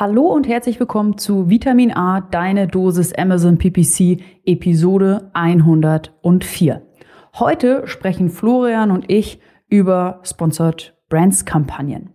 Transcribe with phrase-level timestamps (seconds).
[0.00, 6.80] Hallo und herzlich willkommen zu Vitamin A, deine Dosis Amazon PPC, Episode 104.
[7.34, 12.14] Heute sprechen Florian und ich über Sponsored Brands Kampagnen.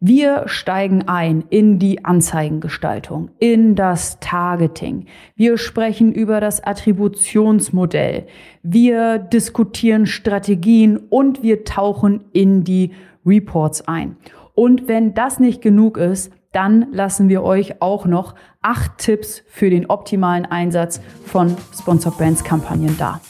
[0.00, 5.06] Wir steigen ein in die Anzeigengestaltung, in das Targeting.
[5.34, 8.26] Wir sprechen über das Attributionsmodell.
[8.62, 12.92] Wir diskutieren Strategien und wir tauchen in die
[13.24, 14.18] Reports ein.
[14.52, 19.70] Und wenn das nicht genug ist, dann lassen wir euch auch noch acht Tipps für
[19.70, 23.20] den optimalen Einsatz von Sponsor Brands Kampagnen da.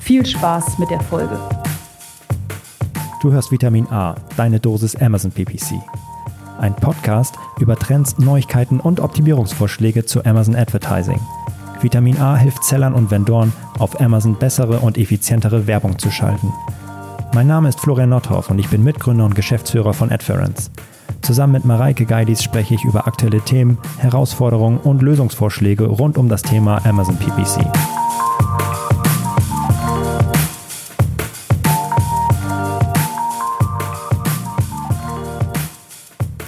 [0.00, 1.38] Viel Spaß mit der Folge.
[3.20, 5.74] Du hörst Vitamin A, deine Dosis Amazon PPC.
[6.58, 11.20] Ein Podcast über Trends, Neuigkeiten und Optimierungsvorschläge zu Amazon Advertising.
[11.80, 16.52] Vitamin A hilft Sellern und Vendoren, auf Amazon bessere und effizientere Werbung zu schalten.
[17.32, 20.72] Mein Name ist Florian Nordhoff und ich bin Mitgründer und Geschäftsführer von Adference.
[21.22, 26.42] Zusammen mit Mareike Geidis spreche ich über aktuelle Themen, Herausforderungen und Lösungsvorschläge rund um das
[26.42, 27.64] Thema Amazon PPC.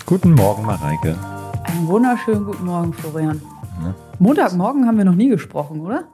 [0.04, 1.16] Guten Morgen, Mareike.
[1.62, 3.40] Einen wunderschönen guten Morgen, Florian.
[3.84, 3.94] Ja.
[4.18, 6.04] Montagmorgen haben wir noch nie gesprochen, oder?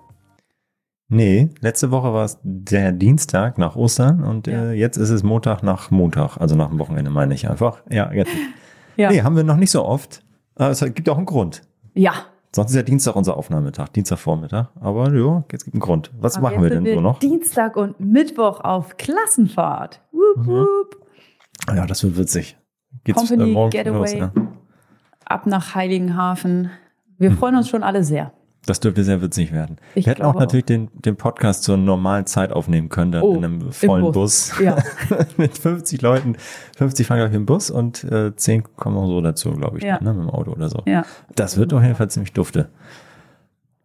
[1.10, 4.70] Nee, letzte Woche war es der Dienstag nach Ostern und ja.
[4.70, 7.82] äh, jetzt ist es Montag nach Montag, also nach dem Wochenende meine ich einfach.
[7.88, 8.30] Ja, jetzt.
[8.96, 9.10] ja.
[9.10, 10.22] Nee, haben wir noch nicht so oft.
[10.54, 11.62] Aber es gibt auch einen Grund.
[11.94, 12.12] Ja.
[12.54, 14.68] Sonst ist ja Dienstag unser Aufnahmetag, Dienstagvormittag.
[14.80, 16.10] Aber ja, jetzt gibt einen Grund.
[16.18, 17.18] Was Aber machen wir denn wir so noch?
[17.20, 20.02] Dienstag und Mittwoch auf Klassenfahrt.
[20.12, 20.46] Woop, mhm.
[20.46, 21.06] woop.
[21.74, 22.58] Ja, das wird witzig.
[23.04, 23.98] Geht's Company äh, Getaway.
[23.98, 24.32] Los, ja?
[25.24, 26.70] Ab nach Heiligenhafen.
[27.18, 27.36] Wir hm.
[27.36, 28.32] freuen uns schon alle sehr.
[28.68, 29.76] Das dürfte sehr witzig werden.
[29.94, 33.34] Ich Wir hätten auch natürlich den, den Podcast zur normalen Zeit aufnehmen können, dann oh,
[33.34, 34.52] in einem vollen Bus.
[34.52, 34.60] Bus.
[34.60, 34.76] Ja.
[35.38, 36.36] mit 50 Leuten.
[36.76, 39.84] 50 fahren, glaube ich, im Bus und äh, 10 kommen auch so dazu, glaube ich,
[39.84, 39.98] ja.
[40.02, 40.82] ne, mit dem Auto oder so.
[40.84, 41.06] Ja.
[41.34, 42.68] Das wird auf jeden Fall ziemlich dufte.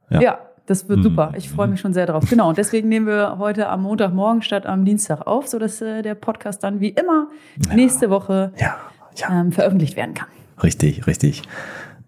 [0.10, 0.22] Ja.
[0.22, 0.40] ja.
[0.66, 1.04] Das wird mhm.
[1.04, 1.34] super.
[1.38, 2.26] Ich freue mich schon sehr drauf.
[2.30, 2.50] Genau.
[2.50, 6.64] Und deswegen nehmen wir heute am Montagmorgen statt am Dienstag auf, sodass äh, der Podcast
[6.64, 7.28] dann wie immer
[7.74, 8.52] nächste Woche.
[9.30, 10.28] Ähm, veröffentlicht werden kann.
[10.62, 11.44] Richtig, richtig.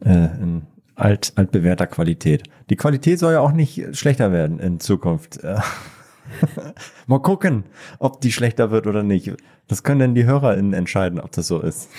[0.03, 0.63] Äh, in
[0.95, 2.43] alt, altbewährter Qualität.
[2.69, 5.39] Die Qualität soll ja auch nicht schlechter werden in Zukunft.
[7.07, 7.65] Mal gucken,
[7.99, 9.33] ob die schlechter wird oder nicht.
[9.67, 11.89] Das können denn die HörerInnen entscheiden, ob das so ist.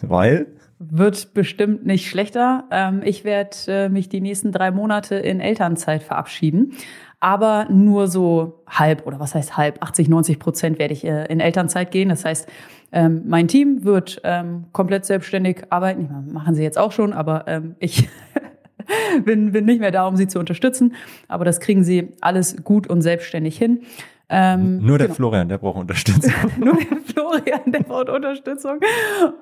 [0.00, 0.46] Weil
[0.78, 2.64] wird bestimmt nicht schlechter.
[2.70, 6.74] Ähm, ich werde äh, mich die nächsten drei Monate in Elternzeit verabschieden.
[7.24, 11.40] Aber nur so halb oder was heißt halb, 80, 90 Prozent werde ich äh, in
[11.40, 12.10] Elternzeit gehen.
[12.10, 12.46] Das heißt,
[12.92, 16.02] ähm, mein Team wird ähm, komplett selbstständig arbeiten.
[16.02, 18.10] Ich meine, machen sie jetzt auch schon, aber ich
[19.24, 20.96] bin, bin nicht mehr da, um sie zu unterstützen.
[21.26, 23.80] Aber das kriegen sie alles gut und selbstständig hin.
[24.30, 25.16] Ähm, Nur der genau.
[25.16, 26.32] Florian, der braucht Unterstützung.
[26.58, 28.80] Nur der Florian, der braucht Unterstützung.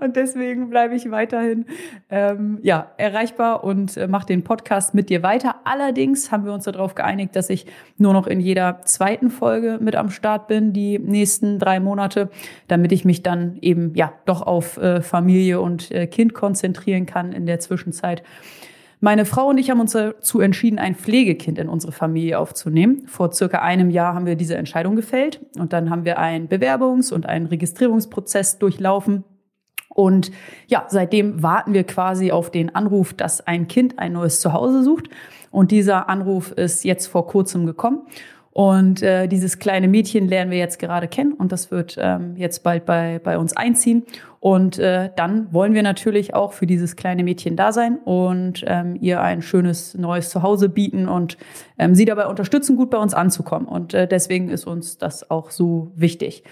[0.01, 1.67] Und deswegen bleibe ich weiterhin
[2.11, 5.57] ähm, ja, erreichbar und äh, mache den Podcast mit dir weiter.
[5.65, 7.67] Allerdings haben wir uns darauf geeinigt, dass ich
[7.97, 12.29] nur noch in jeder zweiten Folge mit am Start bin, die nächsten drei Monate,
[12.67, 17.33] damit ich mich dann eben ja doch auf äh, Familie und äh, Kind konzentrieren kann
[17.33, 18.25] in der Zwischenzeit.
[19.05, 23.03] Meine Frau und ich haben uns dazu entschieden, ein Pflegekind in unsere Familie aufzunehmen.
[23.09, 27.13] Vor circa einem Jahr haben wir diese Entscheidung gefällt und dann haben wir einen Bewerbungs-
[27.13, 29.25] und einen Registrierungsprozess durchlaufen.
[29.89, 30.31] Und
[30.69, 35.09] ja, seitdem warten wir quasi auf den Anruf, dass ein Kind ein neues Zuhause sucht.
[35.51, 38.07] Und dieser Anruf ist jetzt vor kurzem gekommen.
[38.53, 42.63] Und äh, dieses kleine Mädchen lernen wir jetzt gerade kennen und das wird ähm, jetzt
[42.63, 44.05] bald bei, bei uns einziehen.
[44.41, 48.99] Und äh, dann wollen wir natürlich auch für dieses kleine Mädchen da sein und ähm,
[49.01, 51.39] ihr ein schönes neues Zuhause bieten und
[51.79, 53.67] ähm, sie dabei unterstützen, gut bei uns anzukommen.
[53.67, 56.43] Und äh, deswegen ist uns das auch so wichtig.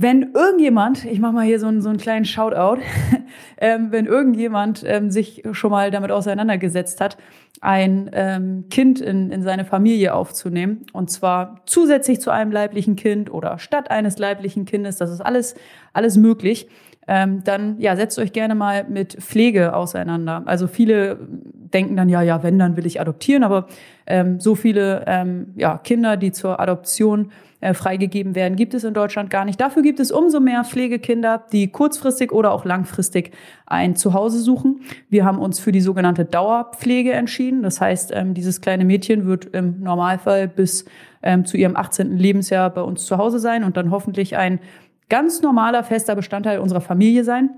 [0.00, 2.80] Wenn irgendjemand, ich mache mal hier so einen, so einen kleinen Shoutout,
[3.58, 7.18] ähm, wenn irgendjemand ähm, sich schon mal damit auseinandergesetzt hat,
[7.60, 13.32] ein ähm, Kind in, in seine Familie aufzunehmen, und zwar zusätzlich zu einem leiblichen Kind
[13.32, 15.56] oder statt eines leiblichen Kindes, das ist alles,
[15.92, 16.68] alles möglich,
[17.08, 20.42] ähm, dann ja, setzt euch gerne mal mit Pflege auseinander.
[20.44, 21.18] Also viele
[21.74, 23.66] denken dann, ja, ja, wenn, dann will ich adoptieren, aber
[24.06, 28.94] ähm, so viele ähm, ja, Kinder, die zur Adoption äh, freigegeben werden, gibt es in
[28.94, 29.60] Deutschland gar nicht.
[29.60, 33.32] Dafür gibt es umso mehr Pflegekinder, die kurzfristig oder auch langfristig
[33.66, 34.82] ein Zuhause suchen.
[35.08, 37.62] Wir haben uns für die sogenannte Dauerpflege entschieden.
[37.62, 40.84] Das heißt, ähm, dieses kleine Mädchen wird im Normalfall bis
[41.22, 42.16] ähm, zu ihrem 18.
[42.16, 44.60] Lebensjahr bei uns zu Hause sein und dann hoffentlich ein
[45.08, 47.50] ganz normaler, fester Bestandteil unserer Familie sein.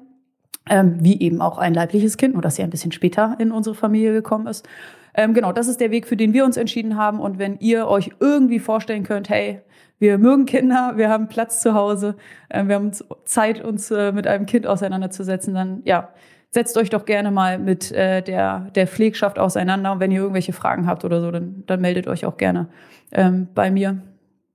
[0.68, 3.74] Ähm, wie eben auch ein leibliches Kind, nur dass sie ein bisschen später in unsere
[3.74, 4.68] Familie gekommen ist.
[5.14, 7.18] Ähm, genau, das ist der Weg, für den wir uns entschieden haben.
[7.18, 9.62] Und wenn ihr euch irgendwie vorstellen könnt, hey,
[10.00, 12.16] wir mögen Kinder, wir haben Platz zu Hause,
[12.48, 12.90] äh, wir haben
[13.24, 16.08] Zeit, uns äh, mit einem Kind auseinanderzusetzen, dann ja,
[16.50, 19.92] setzt euch doch gerne mal mit äh, der, der Pflegschaft auseinander.
[19.92, 22.68] Und wenn ihr irgendwelche Fragen habt oder so, dann, dann meldet euch auch gerne
[23.12, 24.02] ähm, bei mir.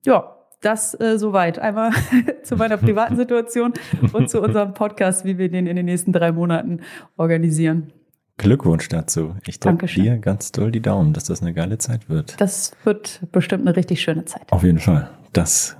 [0.06, 1.60] Ja, das äh, soweit.
[1.60, 1.92] Einmal
[2.44, 3.74] zu meiner privaten Situation
[4.14, 6.82] und zu unserem Podcast, wie wir den in den nächsten drei Monaten
[7.18, 7.94] organisieren.
[8.38, 9.36] Glückwunsch dazu.
[9.48, 12.40] Ich drücke dir ganz doll die Daumen, dass das eine geile Zeit wird.
[12.42, 14.52] Das wird bestimmt eine richtig schöne Zeit.
[14.52, 15.10] Auf jeden Fall.
[15.36, 15.76] Das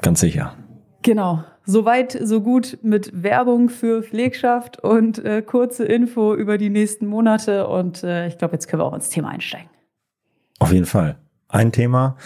[0.00, 0.54] ganz sicher.
[1.02, 1.42] Genau.
[1.64, 7.66] Soweit, so gut mit Werbung für Pflegschaft und äh, kurze Info über die nächsten Monate.
[7.66, 9.68] Und äh, ich glaube, jetzt können wir auch ins Thema einsteigen.
[10.60, 11.18] Auf jeden Fall.
[11.48, 12.16] Ein Thema,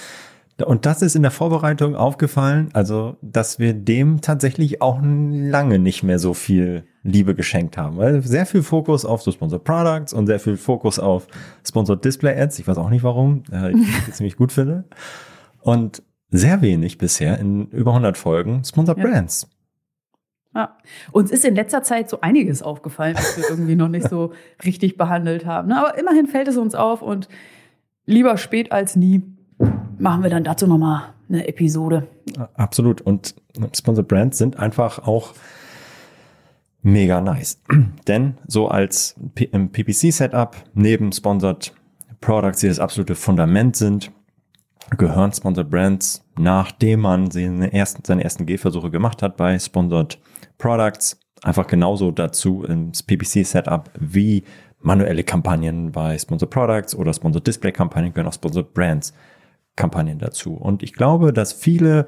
[0.64, 6.02] und das ist in der Vorbereitung aufgefallen, also dass wir dem tatsächlich auch lange nicht
[6.02, 7.96] mehr so viel Liebe geschenkt haben.
[7.96, 11.26] Weil sehr viel Fokus auf so Sponsored Products und sehr viel Fokus auf
[11.66, 12.58] Sponsored Display Ads.
[12.58, 14.84] Ich weiß auch nicht warum, äh, ich ziemlich gut finde.
[15.62, 16.02] Und
[16.32, 19.04] sehr wenig bisher in über 100 Folgen Sponsored ja.
[19.04, 19.48] Brands.
[20.54, 20.76] Ja,
[21.12, 24.32] uns ist in letzter Zeit so einiges aufgefallen, was wir irgendwie noch nicht so
[24.64, 25.68] richtig behandelt haben.
[25.68, 25.78] Ne?
[25.78, 27.28] Aber immerhin fällt es uns auf und
[28.04, 29.22] lieber spät als nie
[29.98, 32.08] machen wir dann dazu nochmal eine Episode.
[32.54, 33.00] Absolut.
[33.00, 33.34] Und
[33.74, 35.34] Sponsored Brands sind einfach auch
[36.82, 37.60] mega nice.
[38.08, 41.72] Denn so als PPC-Setup neben Sponsored
[42.20, 44.10] Products, die das absolute Fundament sind,
[44.90, 50.18] gehören Sponsored Brands, nachdem man seine ersten, seine ersten Gehversuche gemacht hat bei Sponsored
[50.58, 54.44] Products, einfach genauso dazu ins PPC-Setup wie
[54.80, 59.12] manuelle Kampagnen bei Sponsored Products oder Sponsored Display-Kampagnen gehören auch Sponsored Brands
[59.76, 60.54] Kampagnen dazu.
[60.54, 62.06] Und ich glaube, dass viele,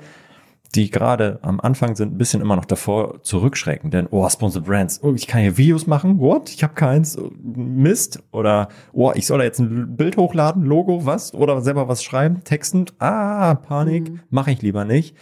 [0.74, 3.90] die gerade am Anfang sind, ein bisschen immer noch davor zurückschrecken.
[3.90, 6.50] Denn, oh, Sponsored Brands, oh, ich kann hier Videos machen, what?
[6.50, 8.22] Ich habe keins, Mist.
[8.32, 11.34] Oder, oh, ich soll da jetzt ein Bild hochladen, Logo, was?
[11.34, 14.20] Oder selber was schreiben, textend, ah, Panik, mhm.
[14.30, 15.16] mache ich lieber nicht.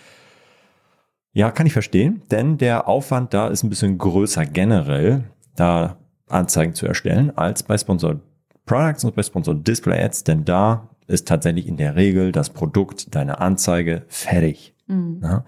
[1.32, 5.24] Ja, kann ich verstehen, denn der Aufwand da ist ein bisschen größer generell,
[5.56, 5.96] da
[6.28, 8.20] Anzeigen zu erstellen, als bei Sponsored
[8.66, 13.14] Products und bei Sponsored Display Ads, denn da ist tatsächlich in der Regel das Produkt,
[13.14, 14.74] deine Anzeige fertig.
[14.92, 15.20] Mhm.
[15.22, 15.44] Ja?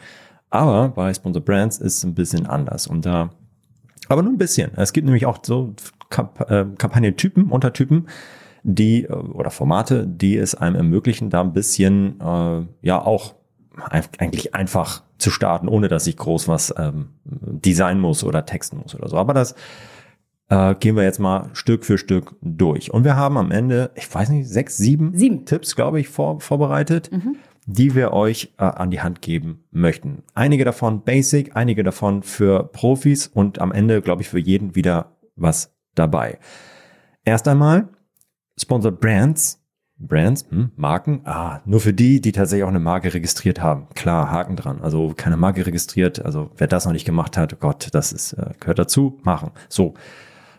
[0.50, 3.30] Aber bei Sponsor Brands ist es ein bisschen anders und da,
[4.08, 4.72] aber nur ein bisschen.
[4.76, 5.74] Es gibt nämlich auch so
[6.10, 8.08] Kamp äh, Kampagnentypen, Untertypen,
[8.62, 13.34] die äh, oder Formate, die es einem ermöglichen, da ein bisschen äh, ja auch
[14.08, 18.94] eigentlich einfach zu starten, ohne dass ich groß was ähm, designen muss oder texten muss
[18.94, 19.16] oder so.
[19.16, 19.54] Aber das
[20.48, 22.92] äh, gehen wir jetzt mal Stück für Stück durch.
[22.92, 25.44] Und wir haben am Ende, ich weiß nicht, sechs, sieben, sieben.
[25.46, 27.36] Tipps, glaube ich, vor, vorbereitet, mhm.
[27.66, 30.22] Die wir euch äh, an die Hand geben möchten.
[30.34, 35.16] Einige davon basic, einige davon für Profis und am Ende, glaube ich, für jeden wieder
[35.36, 36.38] was dabei.
[37.24, 37.88] Erst einmal
[38.58, 39.60] Sponsored Brands.
[39.96, 43.86] Brands, hm, Marken, ah, nur für die, die tatsächlich auch eine Marke registriert haben.
[43.94, 44.80] Klar, Haken dran.
[44.82, 48.50] Also keine Marke registriert, also wer das noch nicht gemacht hat, Gott, das ist, äh,
[48.58, 49.52] gehört dazu, machen.
[49.68, 49.94] So,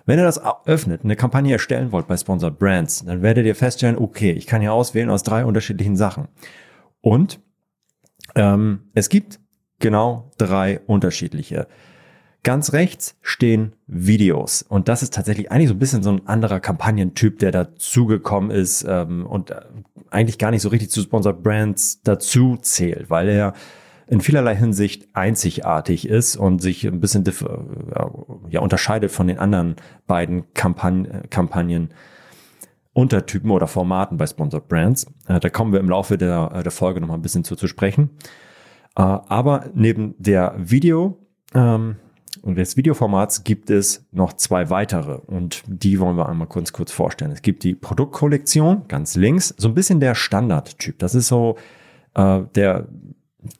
[0.05, 3.97] wenn ihr das öffnet, eine Kampagne erstellen wollt bei Sponsored Brands, dann werdet ihr feststellen,
[3.97, 6.29] okay, ich kann hier auswählen aus drei unterschiedlichen Sachen.
[7.05, 7.39] Und
[8.33, 9.39] ähm, es gibt
[9.77, 11.67] genau drei unterschiedliche.
[12.41, 14.63] Ganz rechts stehen Videos.
[14.63, 18.87] Und das ist tatsächlich eigentlich so ein bisschen so ein anderer Kampagnentyp, der dazugekommen ist
[18.89, 19.61] ähm, und äh,
[20.09, 23.53] eigentlich gar nicht so richtig zu Sponsored Brands dazu zählt, weil er
[24.07, 27.23] in vielerlei Hinsicht einzigartig ist und sich ein bisschen
[28.49, 29.75] ja, unterscheidet von den anderen
[30.07, 31.93] beiden Kampagnen, Kampagnen
[32.95, 35.05] Untertypen oder Formaten bei Sponsored Brands.
[35.27, 37.55] Äh, da kommen wir im Laufe der, äh, der Folge noch mal ein bisschen zu,
[37.55, 38.11] zu sprechen.
[38.95, 41.17] Äh, aber neben der Video
[41.53, 41.97] ähm,
[42.41, 46.91] und des Videoformats gibt es noch zwei weitere und die wollen wir einmal kurz kurz
[46.91, 47.31] vorstellen.
[47.31, 50.97] Es gibt die Produktkollektion ganz links, so ein bisschen der Standardtyp.
[50.99, 51.57] Das ist so
[52.13, 52.87] äh, der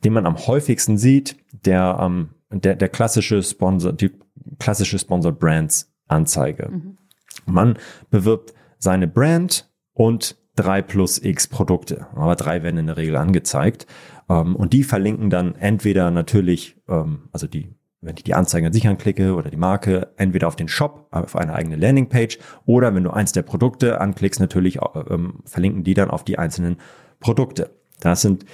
[0.04, 4.12] den man am häufigsten sieht, der, ähm, der, der klassische Sponsor, die
[4.60, 6.70] klassische Sponsor Brands Anzeige.
[6.70, 6.98] Mhm.
[7.46, 7.78] Man
[8.10, 8.54] bewirbt
[8.86, 12.08] seine Brand und drei plus X Produkte.
[12.16, 13.88] Aber drei werden in der Regel angezeigt.
[14.30, 18.74] Ähm, und die verlinken dann entweder natürlich, ähm, also die, wenn ich die Anzeige an
[18.74, 23.04] sich anklicke oder die Marke, entweder auf den Shop, auf eine eigene Landingpage oder wenn
[23.04, 26.78] du eins der Produkte anklickst, natürlich ähm, verlinken die dann auf die einzelnen
[27.20, 27.72] Produkte.
[28.00, 28.46] Das sind,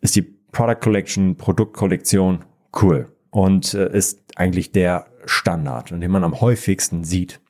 [0.00, 2.44] ist die Product Collection, Produktkollektion,
[2.82, 3.06] cool.
[3.30, 7.40] Und äh, ist eigentlich der Standard und den man am häufigsten sieht.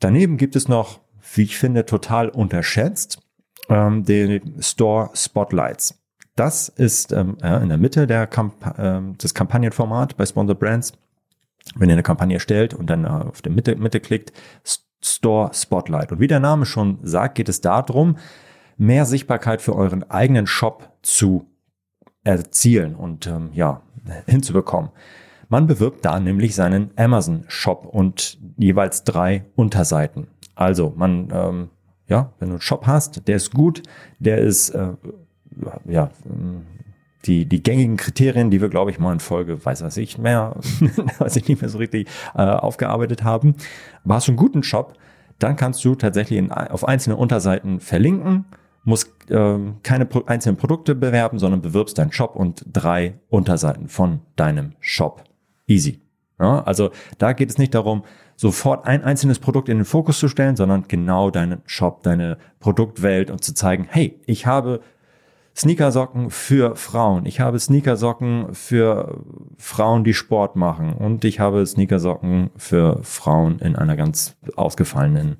[0.00, 1.00] Daneben gibt es noch,
[1.34, 3.20] wie ich finde, total unterschätzt,
[3.68, 5.98] ähm, den Store Spotlights.
[6.36, 10.92] Das ist ähm, in der Mitte der Kamp äh, des Kampagnenformat bei Sponsor Brands.
[11.74, 14.32] Wenn ihr eine Kampagne erstellt und dann äh, auf der Mitte, Mitte klickt,
[15.02, 16.12] Store Spotlight.
[16.12, 18.16] Und wie der Name schon sagt, geht es darum,
[18.76, 21.46] mehr Sichtbarkeit für euren eigenen Shop zu
[22.24, 23.82] erzielen und ähm, ja,
[24.26, 24.90] hinzubekommen.
[25.48, 30.28] Man bewirbt da nämlich seinen Amazon-Shop und jeweils drei Unterseiten.
[30.54, 31.68] Also man, ähm,
[32.06, 33.82] ja, wenn du einen Shop hast, der ist gut,
[34.18, 34.90] der ist, äh,
[35.86, 36.10] ja,
[37.24, 40.56] die, die gängigen Kriterien, die wir, glaube ich, mal in Folge, weiß was ich mehr,
[41.18, 43.54] weiß ich nicht mehr so richtig äh, aufgearbeitet haben.
[44.08, 44.94] Hast du einen guten Shop,
[45.38, 48.46] dann kannst du tatsächlich in, auf einzelne Unterseiten verlinken,
[48.84, 54.20] musst äh, keine pro einzelnen Produkte bewerben, sondern bewirbst deinen Shop und drei Unterseiten von
[54.36, 55.27] deinem Shop.
[55.68, 56.00] Easy.
[56.40, 58.04] Ja, also da geht es nicht darum,
[58.36, 63.30] sofort ein einzelnes Produkt in den Fokus zu stellen, sondern genau deinen Shop, deine Produktwelt
[63.30, 64.80] und zu zeigen, hey, ich habe
[65.56, 67.26] Sneakersocken für Frauen.
[67.26, 69.24] Ich habe Sneakersocken für
[69.56, 70.92] Frauen, die Sport machen.
[70.92, 75.38] Und ich habe Sneakersocken für Frauen in einer ganz ausgefallenen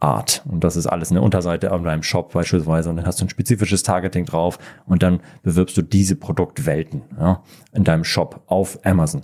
[0.00, 0.42] Art.
[0.48, 2.90] Und das ist alles eine Unterseite an deinem Shop beispielsweise.
[2.90, 7.42] Und dann hast du ein spezifisches Targeting drauf und dann bewirbst du diese Produktwelten ja,
[7.72, 9.22] in deinem Shop auf Amazon.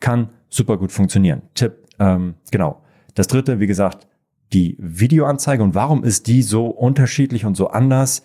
[0.00, 1.42] Kann super gut funktionieren.
[1.54, 2.82] Tipp, ähm, genau.
[3.14, 4.06] Das dritte, wie gesagt,
[4.52, 5.62] die Videoanzeige.
[5.62, 8.22] Und warum ist die so unterschiedlich und so anders?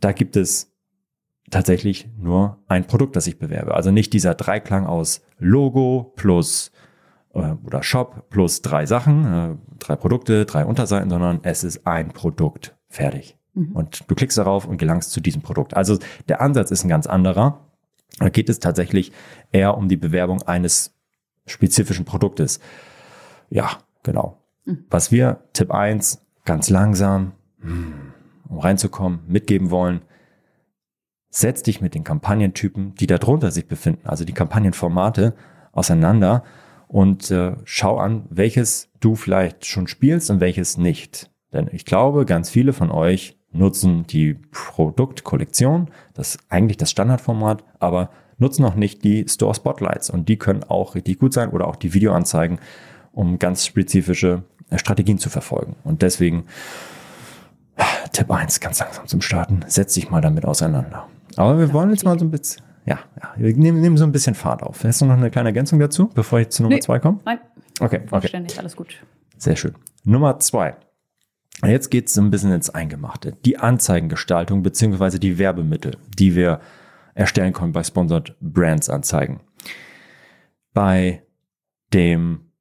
[0.00, 0.72] Da gibt es
[1.50, 3.74] tatsächlich nur ein Produkt, das ich bewerbe.
[3.74, 6.72] Also nicht dieser Dreiklang aus Logo plus
[7.36, 12.76] oder Shop plus drei Sachen, äh, drei Produkte, drei Unterseiten, sondern es ist ein Produkt.
[12.88, 13.36] Fertig.
[13.54, 13.72] Mhm.
[13.72, 15.76] Und du klickst darauf und gelangst zu diesem Produkt.
[15.76, 17.60] Also der Ansatz ist ein ganz anderer.
[18.18, 19.12] Da geht es tatsächlich
[19.52, 20.94] eher um die Bewerbung eines
[21.46, 22.60] spezifischen Produktes.
[23.50, 23.70] Ja,
[24.02, 24.38] genau.
[24.64, 24.84] Mhm.
[24.90, 28.12] Was wir, Tipp eins ganz langsam, hm,
[28.48, 30.02] um reinzukommen, mitgeben wollen,
[31.28, 35.34] setz dich mit den Kampagnentypen, die darunter sich befinden, also die Kampagnenformate,
[35.72, 36.44] auseinander
[36.88, 41.30] und äh, schau an, welches du vielleicht schon spielst und welches nicht.
[41.52, 47.64] Denn ich glaube, ganz viele von euch nutzen die Produktkollektion, das ist eigentlich das Standardformat,
[47.78, 51.66] aber nutzen noch nicht die Store Spotlights und die können auch richtig gut sein oder
[51.66, 52.58] auch die Videoanzeigen,
[53.12, 55.76] um ganz spezifische äh, Strategien zu verfolgen.
[55.84, 56.44] Und deswegen
[58.12, 61.06] Tipp eins, ganz langsam zum Starten, setz dich mal damit auseinander.
[61.36, 64.12] Aber wir wollen jetzt mal so ein bisschen, ja, ja wir nehmen, nehmen so ein
[64.12, 64.84] bisschen Fahrt auf.
[64.84, 67.20] Hast du noch eine kleine Ergänzung dazu, bevor ich zu Nummer nee, zwei komme?
[67.24, 67.38] Nein.
[67.80, 68.08] Okay, okay.
[68.08, 68.94] Vollständig, alles gut.
[69.36, 69.74] Sehr schön.
[70.04, 70.76] Nummer zwei.
[71.64, 73.32] Jetzt geht es ein bisschen ins Eingemachte.
[73.44, 76.60] Die Anzeigengestaltung beziehungsweise die Werbemittel, die wir
[77.14, 79.40] erstellen können bei Sponsored Brands Anzeigen.
[80.74, 81.22] Bei
[81.92, 82.52] dem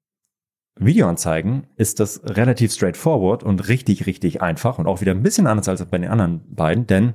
[0.77, 5.69] Videoanzeigen ist das relativ straightforward und richtig, richtig einfach und auch wieder ein bisschen anders
[5.69, 7.13] als bei den anderen beiden, denn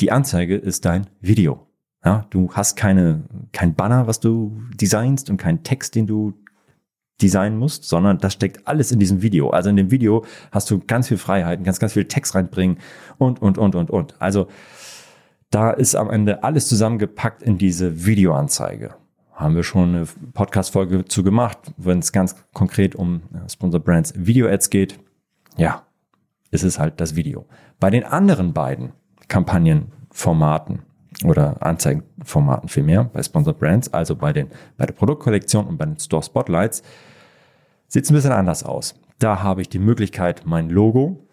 [0.00, 1.71] die Anzeige ist dein Video.
[2.04, 6.34] Ja, du hast keine, kein Banner, was du designst und keinen Text, den du
[7.20, 9.50] designen musst, sondern das steckt alles in diesem Video.
[9.50, 12.78] Also in dem Video hast du ganz viel Freiheiten, kannst ganz viel Text reinbringen
[13.18, 14.20] und, und, und, und, und.
[14.20, 14.48] Also
[15.50, 18.94] da ist am Ende alles zusammengepackt in diese Videoanzeige.
[19.32, 24.48] Haben wir schon eine Podcast-Folge zu gemacht, wenn es ganz konkret um Sponsor Brands Video
[24.48, 24.98] Ads geht.
[25.56, 25.86] Ja,
[26.50, 27.46] ist es halt das Video.
[27.78, 28.92] Bei den anderen beiden
[29.28, 30.82] Kampagnenformaten
[31.24, 35.98] oder Anzeigenformaten vielmehr bei Sponsored Brands, also bei, den, bei der Produktkollektion und bei den
[35.98, 36.82] Store Spotlights,
[37.88, 38.94] sieht es ein bisschen anders aus.
[39.18, 41.28] Da habe ich die Möglichkeit, mein Logo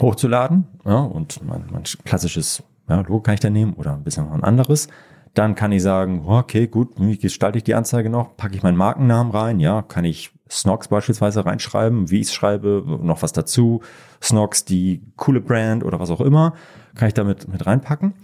[0.00, 4.24] hochzuladen ja, und mein, mein klassisches ja, Logo kann ich da nehmen oder ein bisschen
[4.24, 4.88] noch ein anderes.
[5.34, 8.36] Dann kann ich sagen, okay, gut, wie gestalte ich die Anzeige noch?
[8.36, 9.60] Packe ich meinen Markennamen rein?
[9.60, 13.80] Ja, kann ich Snox beispielsweise reinschreiben, wie ich es schreibe, noch was dazu.
[14.22, 16.54] Snox, die coole Brand oder was auch immer
[16.94, 18.14] kann ich damit mit reinpacken.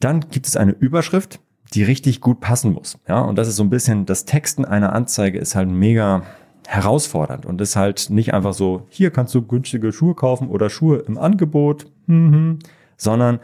[0.00, 1.40] Dann gibt es eine Überschrift,
[1.72, 2.98] die richtig gut passen muss.
[3.08, 6.22] Ja, und das ist so ein bisschen, das Texten einer Anzeige ist halt mega
[6.66, 10.98] herausfordernd und ist halt nicht einfach so, hier kannst du günstige Schuhe kaufen oder Schuhe
[10.98, 12.58] im Angebot, mhm,
[12.96, 13.40] sondern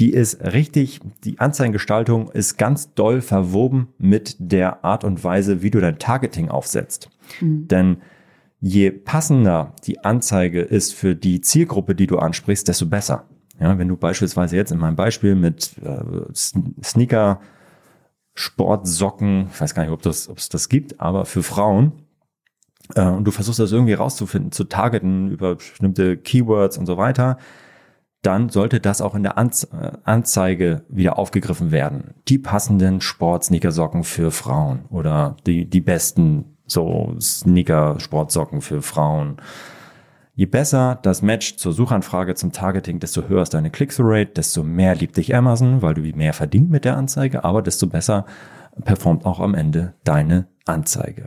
[0.00, 5.70] die ist richtig, die Anzeigengestaltung ist ganz doll verwoben mit der Art und Weise, wie
[5.70, 7.10] du dein Targeting aufsetzt.
[7.40, 7.66] Mhm.
[7.68, 7.96] Denn
[8.60, 13.24] je passender die Anzeige ist für die Zielgruppe, die du ansprichst, desto besser.
[13.60, 17.40] Ja, wenn du beispielsweise jetzt in meinem Beispiel mit äh, Sneaker,
[18.34, 21.92] Sportsocken, ich weiß gar nicht, ob das, ob es das gibt, aber für Frauen,
[22.94, 27.38] äh, und du versuchst das irgendwie rauszufinden, zu targeten über bestimmte Keywords und so weiter,
[28.22, 32.14] dann sollte das auch in der Anze äh, Anzeige wieder aufgegriffen werden.
[32.28, 39.38] Die passenden Sport-Sneakersocken für Frauen oder die, die besten so Sneaker-Sportsocken für Frauen
[40.38, 44.94] Je besser das Match zur Suchanfrage zum Targeting, desto höher ist deine Click-through-Rate, desto mehr
[44.94, 48.24] liebt dich Amazon, weil du mehr verdienst mit der Anzeige, aber desto besser
[48.84, 51.26] performt auch am Ende deine Anzeige.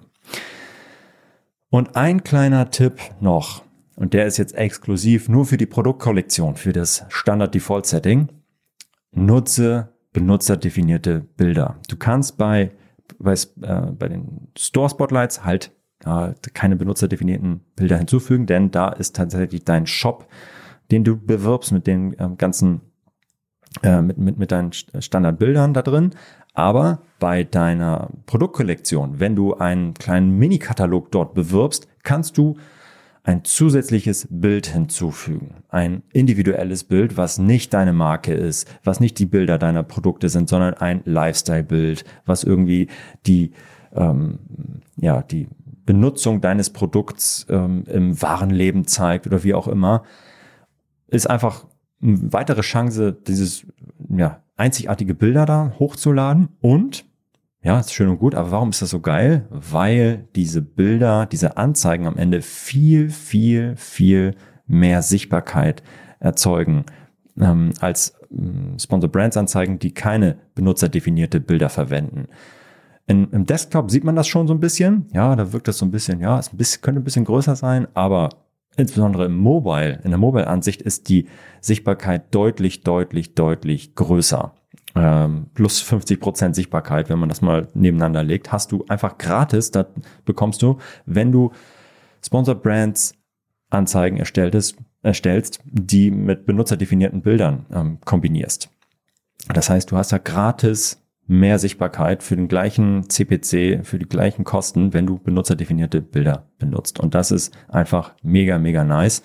[1.70, 3.64] Und ein kleiner Tipp noch,
[3.98, 8.30] und der ist jetzt exklusiv nur für die Produktkollektion, für das Standard-Default-Setting.
[9.12, 11.82] Nutze benutzerdefinierte Bilder.
[11.90, 12.72] Du kannst bei
[13.20, 15.72] bei, äh, bei den Store Spotlights halt
[16.06, 20.28] äh, keine benutzerdefinierten Bilder hinzufügen, denn da ist tatsächlich dein Shop,
[20.92, 22.82] den du bewirbst mit den äh, ganzen,
[23.84, 26.12] äh, mit, mit, mit deinen Standardbildern da drin.
[26.54, 32.58] Aber bei deiner Produktkollektion, wenn du einen kleinen Mini-Katalog dort bewirbst, kannst du
[33.24, 35.64] ein zusätzliches Bild hinzufügen.
[35.70, 40.50] Ein individuelles Bild, was nicht deine Marke ist, was nicht die Bilder deiner Produkte sind,
[40.50, 42.88] sondern ein Lifestyle-Bild, was irgendwie
[43.28, 43.52] die,
[43.94, 44.40] ähm,
[44.98, 45.48] ja, die
[45.92, 50.04] Benutzung deines Produkts ähm, im wahren Leben zeigt oder wie auch immer,
[51.08, 51.66] ist einfach
[52.02, 53.68] eine weitere Chance, dieses
[54.10, 57.04] ja, einzigartige Bilder da hochzuladen und
[57.62, 59.46] ja, ist schön und gut, aber warum ist das so geil?
[59.50, 65.84] Weil diese Bilder, diese Anzeigen am Ende viel, viel, viel mehr Sichtbarkeit
[66.22, 66.86] erzeugen
[67.38, 72.30] ähm, als ähm, Sponsor Brands Anzeigen, die keine benutzerdefinierte Bilder verwenden.
[73.12, 75.08] In, Im Desktop sieht man das schon so ein bisschen.
[75.12, 77.58] Ja, da wirkt das so ein bisschen, ja, es ein bisschen, könnte ein bisschen größer
[77.58, 78.30] sein, aber
[78.78, 81.28] insbesondere im Mobile, in der Mobile-Ansicht ist die
[81.60, 84.54] Sichtbarkeit deutlich, deutlich, deutlich größer
[84.96, 89.72] ähm, plus 50 Prozent Sichtbarkeit, wenn man das mal nebeneinander legt, hast du einfach gratis,
[89.72, 89.88] da
[90.24, 91.52] bekommst du, wenn du
[92.24, 93.16] Sponsored Brands
[93.70, 98.70] Anzeigen erstelltest, erstellst, die mit benutzerdefinierten Bildern ähm, kombinierst.
[99.54, 104.44] Das heißt, du hast ja gratis mehr Sichtbarkeit für den gleichen CPC, für die gleichen
[104.44, 107.00] Kosten, wenn du benutzerdefinierte Bilder benutzt.
[107.00, 109.24] Und das ist einfach mega, mega nice.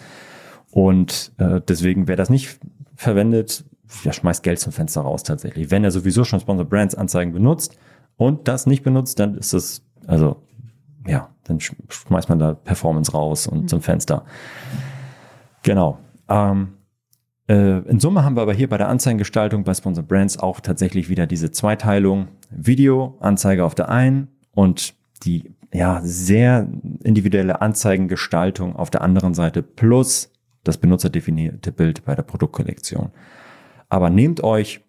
[0.71, 2.59] Und äh, deswegen, wer das nicht
[2.95, 3.65] verwendet,
[4.05, 5.71] ja, schmeißt Geld zum Fenster raus tatsächlich.
[5.71, 7.79] Wenn er sowieso schon Sponsor Brands Anzeigen benutzt
[8.17, 10.43] und das nicht benutzt, dann ist es, also
[11.07, 13.69] ja, dann schmeißt man da Performance raus und mhm.
[13.69, 14.25] zum Fenster.
[15.63, 15.99] Genau.
[16.29, 16.76] Ähm, äh,
[17.55, 21.27] in Summe haben wir aber hier bei der Anzeigengestaltung bei Sponsor Brands auch tatsächlich wieder
[21.27, 22.29] diese Zweiteilung.
[22.51, 26.69] Video, Anzeige auf der einen und die ja sehr
[27.03, 30.33] individuelle Anzeigengestaltung auf der anderen Seite plus
[30.65, 33.11] das benutzerdefinierte Bild bei der Produktkollektion.
[33.89, 34.81] Aber nehmt euch,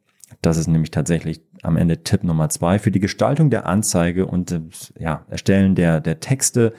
[0.42, 4.52] das ist nämlich tatsächlich am Ende Tipp Nummer zwei, für die Gestaltung der Anzeige und
[4.52, 4.62] äh,
[4.98, 6.74] ja, Erstellen der, der Texte,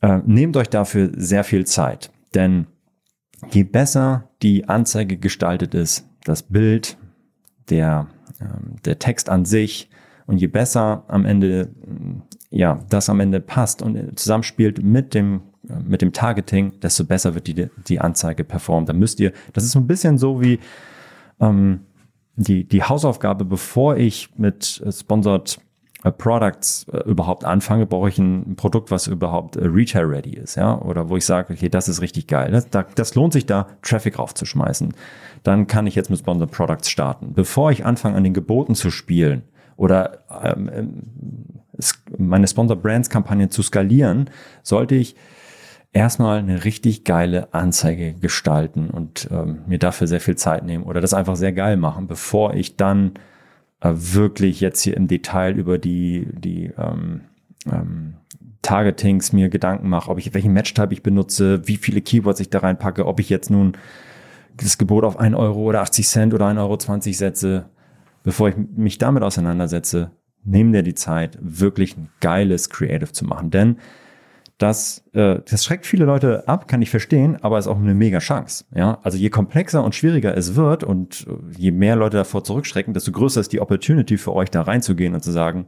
[0.00, 2.10] äh, nehmt euch dafür sehr viel Zeit.
[2.34, 2.66] Denn
[3.50, 6.96] je besser die Anzeige gestaltet ist, das Bild,
[7.70, 8.08] der,
[8.40, 8.44] äh,
[8.84, 9.90] der Text an sich,
[10.26, 11.68] und je besser am Ende,
[12.48, 15.42] ja, das am Ende passt und zusammenspielt mit dem,
[15.86, 18.86] mit dem Targeting, desto besser wird die, die Anzeige performen.
[18.86, 20.60] Da müsst ihr, das ist so ein bisschen so wie,
[21.40, 21.80] ähm,
[22.36, 25.60] die, die Hausaufgabe, bevor ich mit äh, Sponsored äh,
[26.10, 30.78] Products äh, überhaupt anfange, brauche ich ein Produkt, was überhaupt äh, Retail ready ist, ja,
[30.78, 32.50] oder wo ich sage, okay, das ist richtig geil.
[32.50, 34.92] Das, das lohnt sich da, Traffic raufzuschmeißen.
[35.42, 37.32] Dann kann ich jetzt mit Sponsored Products starten.
[37.32, 39.42] Bevor ich anfange, an den Geboten zu spielen
[39.76, 41.02] oder ähm, ähm
[42.16, 44.30] meine Sponsor Brands Kampagnen zu skalieren,
[44.62, 45.16] sollte ich
[45.92, 51.00] erstmal eine richtig geile Anzeige gestalten und ähm, mir dafür sehr viel Zeit nehmen oder
[51.00, 53.18] das einfach sehr geil machen, bevor ich dann äh,
[53.92, 57.22] wirklich jetzt hier im Detail über die, die ähm,
[57.70, 58.14] ähm,
[58.62, 62.60] Targetings mir Gedanken mache, ob ich welchen Match-Type ich benutze, wie viele Keywords ich da
[62.60, 63.76] reinpacke, ob ich jetzt nun
[64.56, 67.66] das Gebot auf 1 Euro oder 80 Cent oder 1,20 Euro setze,
[68.22, 70.12] bevor ich mich damit auseinandersetze,
[70.44, 73.50] nehme dir die Zeit, wirklich ein geiles Creative zu machen.
[73.50, 73.76] Denn
[74.64, 78.18] das, äh, das schreckt viele Leute ab, kann ich verstehen, aber ist auch eine mega
[78.18, 78.64] Chance.
[78.74, 78.98] Ja?
[79.02, 83.12] Also je komplexer und schwieriger es wird und äh, je mehr Leute davor zurückschrecken, desto
[83.12, 85.66] größer ist die Opportunity für euch da reinzugehen und zu sagen,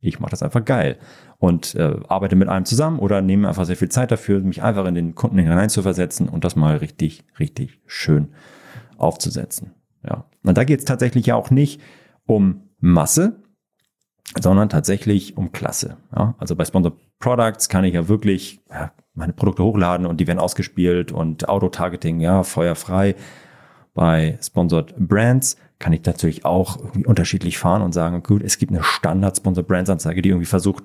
[0.00, 0.98] ich mache das einfach geil
[1.38, 4.84] und äh, arbeite mit einem zusammen oder nehme einfach sehr viel Zeit dafür, mich einfach
[4.84, 8.28] in den Kunden hineinzuversetzen und das mal richtig, richtig schön
[8.98, 9.72] aufzusetzen.
[10.06, 10.26] Ja.
[10.44, 11.80] Und da geht es tatsächlich ja auch nicht
[12.26, 13.41] um Masse,
[14.40, 15.96] sondern tatsächlich um Klasse.
[16.16, 20.26] Ja, also bei Sponsor Products kann ich ja wirklich ja, meine Produkte hochladen und die
[20.26, 23.14] werden ausgespielt und Auto-Targeting, ja, feuerfrei.
[23.94, 28.72] Bei Sponsored Brands kann ich natürlich auch irgendwie unterschiedlich fahren und sagen, gut, es gibt
[28.72, 30.84] eine Standard-Sponsored Brands-Anzeige, die irgendwie versucht,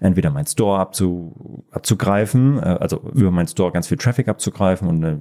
[0.00, 5.04] entweder mein Store abzu, abzugreifen, äh, also über mein Store ganz viel Traffic abzugreifen und
[5.04, 5.20] eine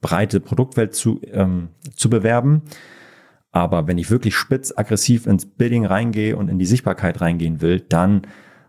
[0.00, 2.62] breite Produktwelt zu, ähm, zu bewerben
[3.56, 7.80] aber wenn ich wirklich spitz aggressiv ins Bidding reingehe und in die Sichtbarkeit reingehen will,
[7.80, 8.22] dann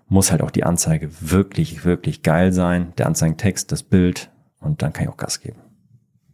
[0.08, 2.93] muss halt auch die Anzeige wirklich, wirklich geil sein.
[2.97, 5.60] Der Anzeigentext, das Bild und dann kann ich auch Gas geben.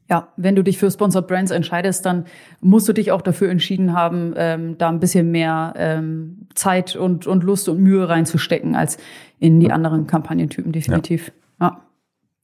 [0.07, 2.25] Ja, wenn du dich für Sponsored Brands entscheidest, dann
[2.61, 7.25] musst du dich auch dafür entschieden haben, ähm, da ein bisschen mehr ähm, Zeit und,
[7.25, 8.97] und Lust und Mühe reinzustecken als
[9.39, 11.31] in die anderen Kampagnentypen, definitiv.
[11.59, 11.81] Ja.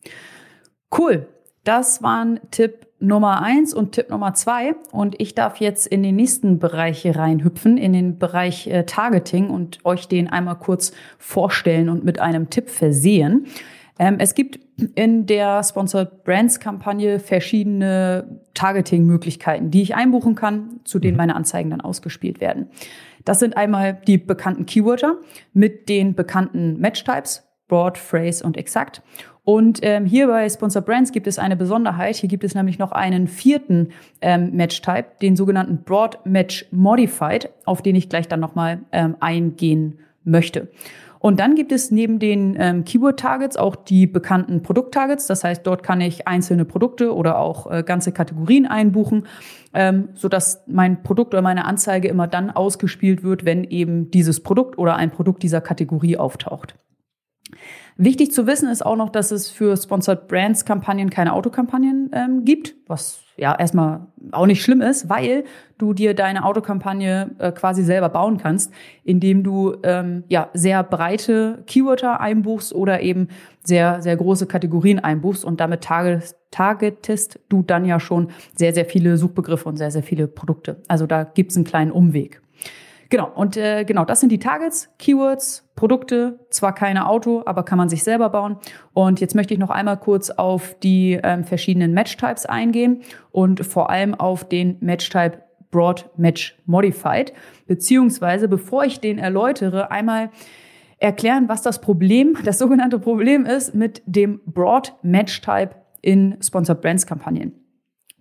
[0.03, 0.11] ja.
[0.97, 1.27] Cool.
[1.63, 4.75] Das waren Tipp Nummer eins und Tipp Nummer zwei.
[4.91, 9.79] Und ich darf jetzt in den nächsten Bereich reinhüpfen, in den Bereich äh, Targeting und
[9.85, 13.47] euch den einmal kurz vorstellen und mit einem Tipp versehen.
[13.99, 14.59] Ähm, es gibt
[14.95, 21.17] in der Sponsored Brands Kampagne verschiedene Targeting-Möglichkeiten, die ich einbuchen kann, zu denen mhm.
[21.17, 22.69] meine Anzeigen dann ausgespielt werden.
[23.25, 25.17] Das sind einmal die bekannten Keyworder
[25.53, 29.03] mit den bekannten Match-Types, Broad, Phrase und Exakt.
[29.49, 32.17] Und ähm, hier bei Sponsor Brands gibt es eine Besonderheit.
[32.17, 33.89] Hier gibt es nämlich noch einen vierten
[34.21, 39.97] ähm, Match-Type, den sogenannten Broad Match Modified, auf den ich gleich dann nochmal ähm, eingehen
[40.23, 40.67] möchte.
[41.17, 45.25] Und dann gibt es neben den ähm, Keyword-Targets auch die bekannten Produkt-Targets.
[45.25, 49.25] Das heißt, dort kann ich einzelne Produkte oder auch äh, ganze Kategorien einbuchen,
[49.73, 54.77] ähm, sodass mein Produkt oder meine Anzeige immer dann ausgespielt wird, wenn eben dieses Produkt
[54.77, 56.75] oder ein Produkt dieser Kategorie auftaucht.
[58.01, 62.45] Wichtig zu wissen ist auch noch, dass es für Sponsored Brands Kampagnen keine Autokampagnen ähm,
[62.45, 65.43] gibt, was ja erstmal auch nicht schlimm ist, weil
[65.77, 68.71] du dir deine Autokampagne äh, quasi selber bauen kannst,
[69.03, 73.27] indem du ähm, ja sehr breite Keyworder einbuchst oder eben
[73.65, 78.85] sehr sehr große Kategorien einbuchst und damit target, targetest du dann ja schon sehr sehr
[78.85, 80.77] viele Suchbegriffe und sehr sehr viele Produkte.
[80.87, 82.41] Also da gibt's einen kleinen Umweg.
[83.09, 87.79] Genau, und äh, genau, das sind die Targets, Keywords, Produkte, zwar keine Auto, aber kann
[87.79, 88.57] man sich selber bauen.
[88.93, 93.89] Und jetzt möchte ich noch einmal kurz auf die ähm, verschiedenen Match-Types eingehen und vor
[93.89, 95.39] allem auf den Match-Type
[95.71, 97.33] Broad Match Modified.
[97.65, 100.29] Beziehungsweise, bevor ich den erläutere, einmal
[100.99, 106.81] erklären, was das Problem, das sogenannte Problem ist mit dem Broad Match Type in Sponsored
[106.81, 107.58] Brands Kampagnen.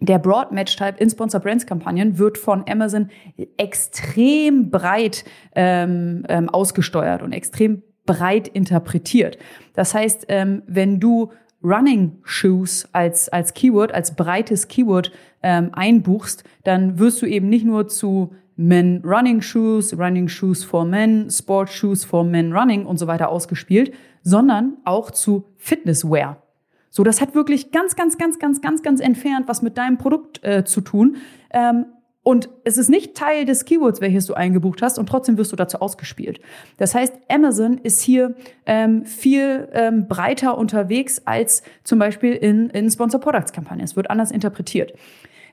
[0.00, 3.10] Der Broad Match Type in Sponsor Brands Kampagnen wird von Amazon
[3.56, 9.38] extrem breit ähm, ähm, ausgesteuert und extrem breit interpretiert.
[9.74, 11.30] Das heißt, ähm, wenn du
[11.62, 15.10] Running Shoes als, als Keyword, als breites Keyword
[15.42, 20.84] ähm, einbuchst, dann wirst du eben nicht nur zu Men Running Shoes, Running Shoes for
[20.84, 26.42] Men, Sport Shoes for Men Running und so weiter ausgespielt, sondern auch zu Fitnesswear.
[26.90, 30.42] So, das hat wirklich ganz, ganz, ganz, ganz, ganz, ganz entfernt was mit deinem Produkt
[30.44, 31.16] äh, zu tun.
[31.50, 31.86] Ähm,
[32.22, 35.56] und es ist nicht Teil des Keywords, welches du eingebucht hast, und trotzdem wirst du
[35.56, 36.40] dazu ausgespielt.
[36.76, 38.34] Das heißt, Amazon ist hier
[38.66, 43.84] ähm, viel ähm, breiter unterwegs als zum Beispiel in, in Sponsor Products Kampagnen.
[43.84, 44.92] Es wird anders interpretiert.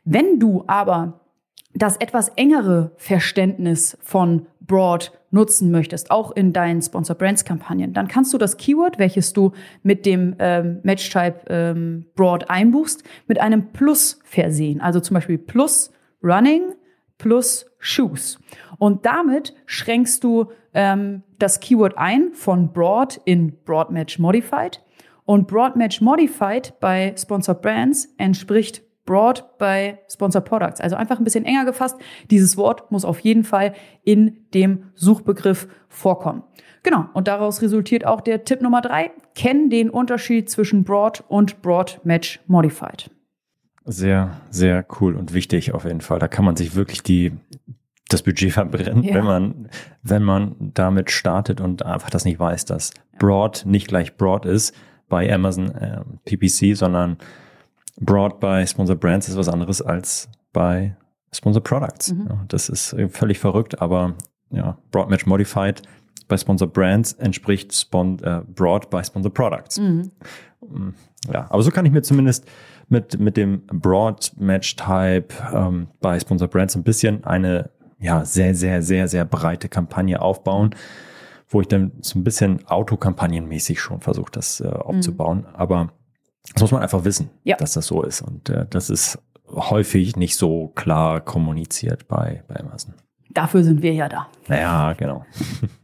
[0.03, 1.21] Wenn du aber
[1.73, 8.07] das etwas engere Verständnis von Broad nutzen möchtest, auch in deinen Sponsor Brands Kampagnen, dann
[8.07, 9.51] kannst du das Keyword, welches du
[9.83, 14.81] mit dem ähm, Match Type ähm, Broad einbuchst, mit einem Plus versehen.
[14.81, 15.91] Also zum Beispiel Plus
[16.23, 16.73] Running
[17.17, 18.39] plus Shoes.
[18.77, 24.81] Und damit schränkst du ähm, das Keyword ein von Broad in Broad Match Modified.
[25.25, 30.81] Und Broad Match Modified bei Sponsor Brands entspricht Broad bei Sponsor Products.
[30.81, 31.97] Also einfach ein bisschen enger gefasst.
[32.31, 36.43] Dieses Wort muss auf jeden Fall in dem Suchbegriff vorkommen.
[36.83, 37.05] Genau.
[37.13, 39.11] Und daraus resultiert auch der Tipp Nummer drei.
[39.33, 43.09] Kenn den Unterschied zwischen Broad und Broad Match Modified.
[43.85, 46.19] Sehr, sehr cool und wichtig auf jeden Fall.
[46.19, 47.33] Da kann man sich wirklich die,
[48.09, 49.13] das Budget verbrennen, ja.
[49.13, 49.69] wenn man,
[50.01, 54.75] wenn man damit startet und einfach das nicht weiß, dass Broad nicht gleich Broad ist
[55.07, 57.17] bei Amazon äh, PPC, sondern
[57.99, 60.95] Broad bei Sponsor Brands ist was anderes als bei
[61.33, 62.13] Sponsor Products.
[62.13, 62.27] Mhm.
[62.29, 64.15] Ja, das ist völlig verrückt, aber
[64.51, 65.81] ja, Broad Match Modified
[66.27, 69.79] bei Sponsor Brands entspricht Spon äh, Broad bei Sponsor Products.
[69.79, 70.11] Mhm.
[70.61, 70.89] Mm,
[71.31, 72.45] ja, aber so kann ich mir zumindest
[72.89, 78.55] mit, mit dem Broad Match Type ähm, bei Sponsor Brands ein bisschen eine ja, sehr,
[78.55, 80.75] sehr, sehr, sehr breite Kampagne aufbauen,
[81.47, 85.39] wo ich dann so ein bisschen autokampagnenmäßig schon versuche, das äh, aufzubauen.
[85.39, 85.55] Mhm.
[85.55, 85.93] Aber
[86.53, 87.57] das muss man einfach wissen, ja.
[87.57, 88.21] dass das so ist.
[88.21, 92.93] Und äh, das ist häufig nicht so klar kommuniziert bei, bei Amazon.
[93.29, 94.27] Dafür sind wir ja da.
[94.47, 95.25] Naja, genau.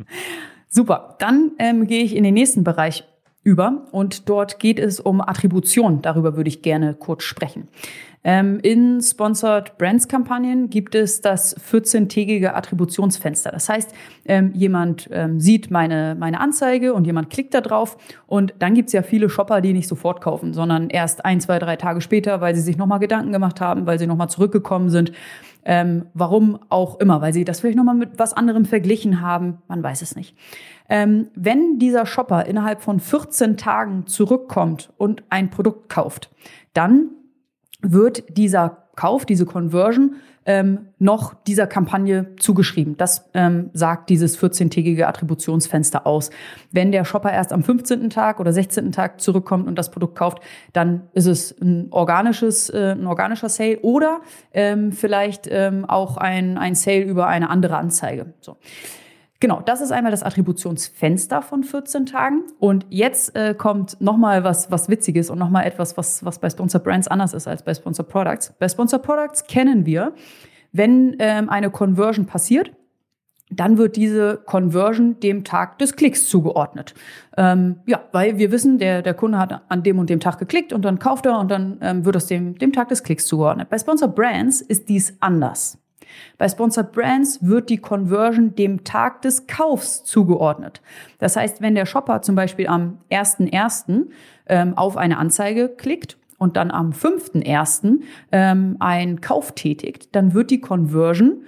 [0.68, 1.16] Super.
[1.20, 3.04] Dann ähm, gehe ich in den nächsten Bereich
[3.44, 6.02] über und dort geht es um Attribution.
[6.02, 7.68] Darüber würde ich gerne kurz sprechen.
[8.24, 13.52] Ähm, in Sponsored Brands Kampagnen gibt es das 14-tägige Attributionsfenster.
[13.52, 13.94] Das heißt,
[14.26, 18.88] ähm, jemand ähm, sieht meine, meine Anzeige und jemand klickt da drauf und dann gibt
[18.90, 22.42] es ja viele Shopper, die nicht sofort kaufen, sondern erst ein, zwei, drei Tage später,
[22.42, 25.12] weil sie sich nochmal Gedanken gemacht haben, weil sie nochmal zurückgekommen sind.
[25.64, 29.84] Ähm, warum auch immer, weil sie das vielleicht nochmal mit was anderem verglichen haben, man
[29.84, 30.36] weiß es nicht.
[30.90, 36.32] Ähm, wenn dieser Shopper innerhalb von 14 Tagen zurückkommt und ein Produkt kauft,
[36.74, 37.10] dann
[37.82, 40.16] wird dieser Kauf, diese Conversion
[40.46, 42.98] ähm, noch dieser Kampagne zugeschrieben.
[42.98, 46.32] Das ähm, sagt dieses 14-tägige Attributionsfenster aus.
[46.72, 48.10] Wenn der Shopper erst am 15.
[48.10, 48.92] Tag oder 16.
[48.92, 50.40] Tag zurückkommt und das Produkt kauft,
[50.74, 56.58] dann ist es ein organisches, äh, ein organischer Sale oder ähm, vielleicht ähm, auch ein,
[56.58, 58.34] ein Sale über eine andere Anzeige.
[58.42, 58.58] So.
[59.42, 62.44] Genau, das ist einmal das Attributionsfenster von 14 Tagen.
[62.60, 66.80] Und jetzt äh, kommt nochmal was, was Witziges und nochmal etwas, was, was bei Sponsor
[66.80, 68.54] Brands anders ist als bei Sponsor Products.
[68.60, 70.14] Bei Sponsor Products kennen wir,
[70.74, 72.72] wenn ähm, eine Conversion passiert,
[73.50, 76.94] dann wird diese Conversion dem Tag des Klicks zugeordnet.
[77.36, 80.72] Ähm, ja, weil wir wissen, der, der Kunde hat an dem und dem Tag geklickt
[80.72, 83.72] und dann kauft er und dann ähm, wird es dem, dem Tag des Klicks zugeordnet.
[83.72, 85.80] Bei Sponsor Brands ist dies anders.
[86.38, 90.82] Bei Sponsored Brands wird die Conversion dem Tag des Kaufs zugeordnet.
[91.20, 94.08] Das heißt, wenn der Shopper zum Beispiel am 1.1.
[94.48, 98.02] Ähm, auf eine Anzeige klickt und dann am 5.1.
[98.32, 101.44] Ähm, einen Kauf tätigt, dann wird die Conversion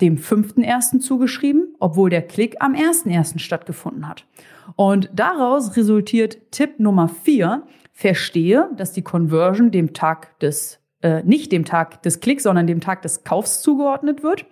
[0.00, 1.00] dem 5.1.
[1.00, 3.38] zugeschrieben, obwohl der Klick am 1.1.
[3.38, 4.24] stattgefunden hat.
[4.76, 11.52] Und daraus resultiert Tipp Nummer 4, verstehe, dass die Conversion dem Tag des äh, nicht
[11.52, 14.46] dem Tag des Klicks, sondern dem Tag des Kaufs zugeordnet wird.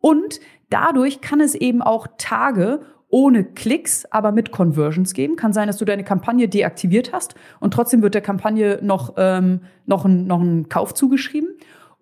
[0.00, 5.36] Und dadurch kann es eben auch Tage ohne Klicks, aber mit Conversions geben.
[5.36, 9.60] Kann sein, dass du deine Kampagne deaktiviert hast und trotzdem wird der Kampagne noch, ähm,
[9.84, 11.50] noch, ein, noch ein Kauf zugeschrieben.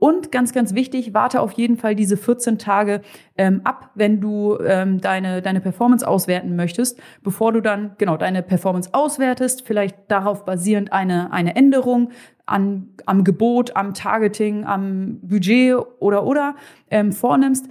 [0.00, 3.02] Und ganz, ganz wichtig, warte auf jeden Fall diese 14 Tage
[3.36, 8.42] ähm, ab, wenn du ähm, deine, deine Performance auswerten möchtest, bevor du dann genau deine
[8.42, 12.12] Performance auswertest, vielleicht darauf basierend eine, eine Änderung
[12.46, 16.56] an, am Gebot, am Targeting, am Budget oder oder
[16.90, 17.68] ähm, vornimmst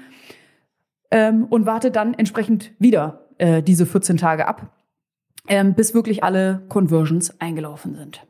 [1.09, 4.71] ähm, und warte dann entsprechend wieder äh, diese 14 Tage ab,
[5.47, 8.27] ähm, bis wirklich alle Conversions eingelaufen sind.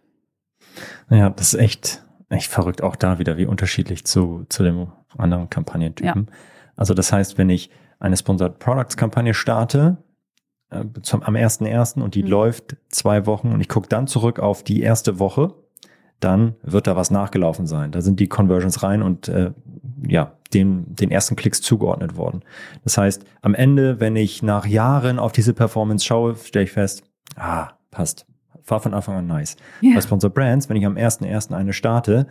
[1.10, 4.88] Ja, das ist echt echt verrückt, auch da wieder, wie unterschiedlich zu, zu dem
[5.18, 6.28] anderen Kampagnentypen.
[6.30, 6.38] Ja.
[6.76, 9.98] Also das heißt, wenn ich eine Sponsored Products Kampagne starte,
[10.70, 12.02] äh, zum, am 1.1.
[12.02, 12.30] und die mhm.
[12.30, 15.54] läuft zwei Wochen und ich gucke dann zurück auf die erste Woche,
[16.20, 17.92] dann wird da was nachgelaufen sein.
[17.92, 19.52] Da sind die Conversions rein und äh,
[20.08, 22.44] ja, den, den ersten Klicks zugeordnet worden.
[22.84, 27.04] Das heißt, am Ende, wenn ich nach Jahren auf diese Performance schaue, stelle ich fest,
[27.36, 28.26] ah, passt
[28.72, 29.56] war von Anfang an nice.
[29.82, 29.96] Yeah.
[29.96, 31.54] Bei Sponsor Brands, wenn ich am 1.1.
[31.54, 32.28] eine starte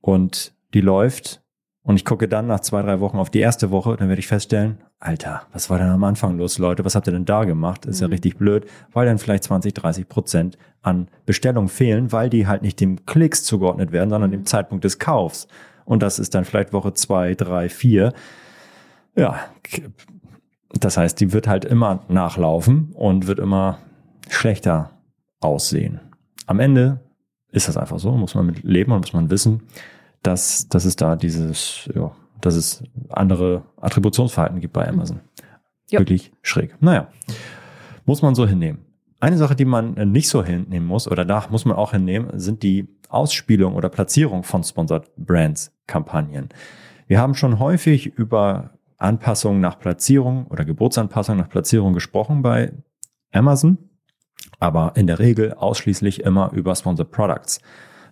[0.00, 1.42] und die läuft
[1.82, 4.26] und ich gucke dann nach zwei, drei Wochen auf die erste Woche, dann werde ich
[4.26, 6.84] feststellen, Alter, was war denn am Anfang los, Leute?
[6.84, 7.86] Was habt ihr denn da gemacht?
[7.86, 8.08] ist mhm.
[8.08, 12.62] ja richtig blöd, weil dann vielleicht 20, 30 Prozent an Bestellungen fehlen, weil die halt
[12.62, 14.46] nicht dem Klicks zugeordnet werden, sondern dem mhm.
[14.46, 15.48] Zeitpunkt des Kaufs.
[15.86, 18.12] Und das ist dann vielleicht Woche zwei, drei, vier.
[19.16, 19.40] Ja,
[20.78, 23.78] das heißt, die wird halt immer nachlaufen und wird immer
[24.28, 24.90] schlechter
[25.40, 26.00] aussehen.
[26.46, 27.00] Am Ende
[27.52, 29.62] ist das einfach so, muss man mit leben und muss man wissen,
[30.22, 35.20] dass, dass es da dieses, ja, dass es andere Attributionsverhalten gibt bei Amazon.
[35.90, 35.98] Ja.
[35.98, 36.80] Wirklich schräg.
[36.80, 37.08] Naja,
[38.06, 38.84] muss man so hinnehmen.
[39.18, 42.62] Eine Sache, die man nicht so hinnehmen muss, oder da muss man auch hinnehmen, sind
[42.62, 46.48] die Ausspielung oder Platzierung von Sponsored Brands Kampagnen.
[47.06, 52.72] Wir haben schon häufig über Anpassungen nach Platzierung oder Geburtsanpassungen nach Platzierung gesprochen bei
[53.32, 53.78] Amazon
[54.58, 57.60] aber in der Regel ausschließlich immer über Sponsored Products.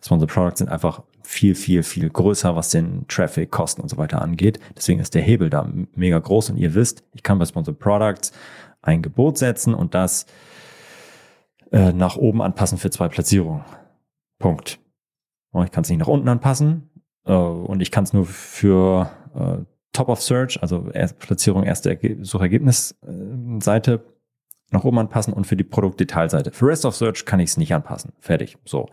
[0.03, 4.23] Sponsored Products sind einfach viel, viel, viel größer, was den Traffic, Kosten und so weiter
[4.23, 4.59] angeht.
[4.77, 8.33] Deswegen ist der Hebel da mega groß und ihr wisst, ich kann bei Sponsored Products
[8.81, 10.27] ein Gebot setzen und das
[11.71, 13.65] äh, nach oben anpassen für zwei Platzierungen.
[14.39, 14.79] Punkt.
[15.51, 16.89] Und ich kann es nicht nach unten anpassen
[17.27, 19.59] äh, und ich kann es nur für äh,
[19.93, 20.89] Top of Search, also
[21.19, 24.05] Platzierung erste Suchergebnisseite
[24.71, 26.53] nach oben anpassen und für die Produktdetailseite.
[26.53, 28.13] Für Rest of Search kann ich es nicht anpassen.
[28.21, 28.59] Fertig.
[28.65, 28.89] So.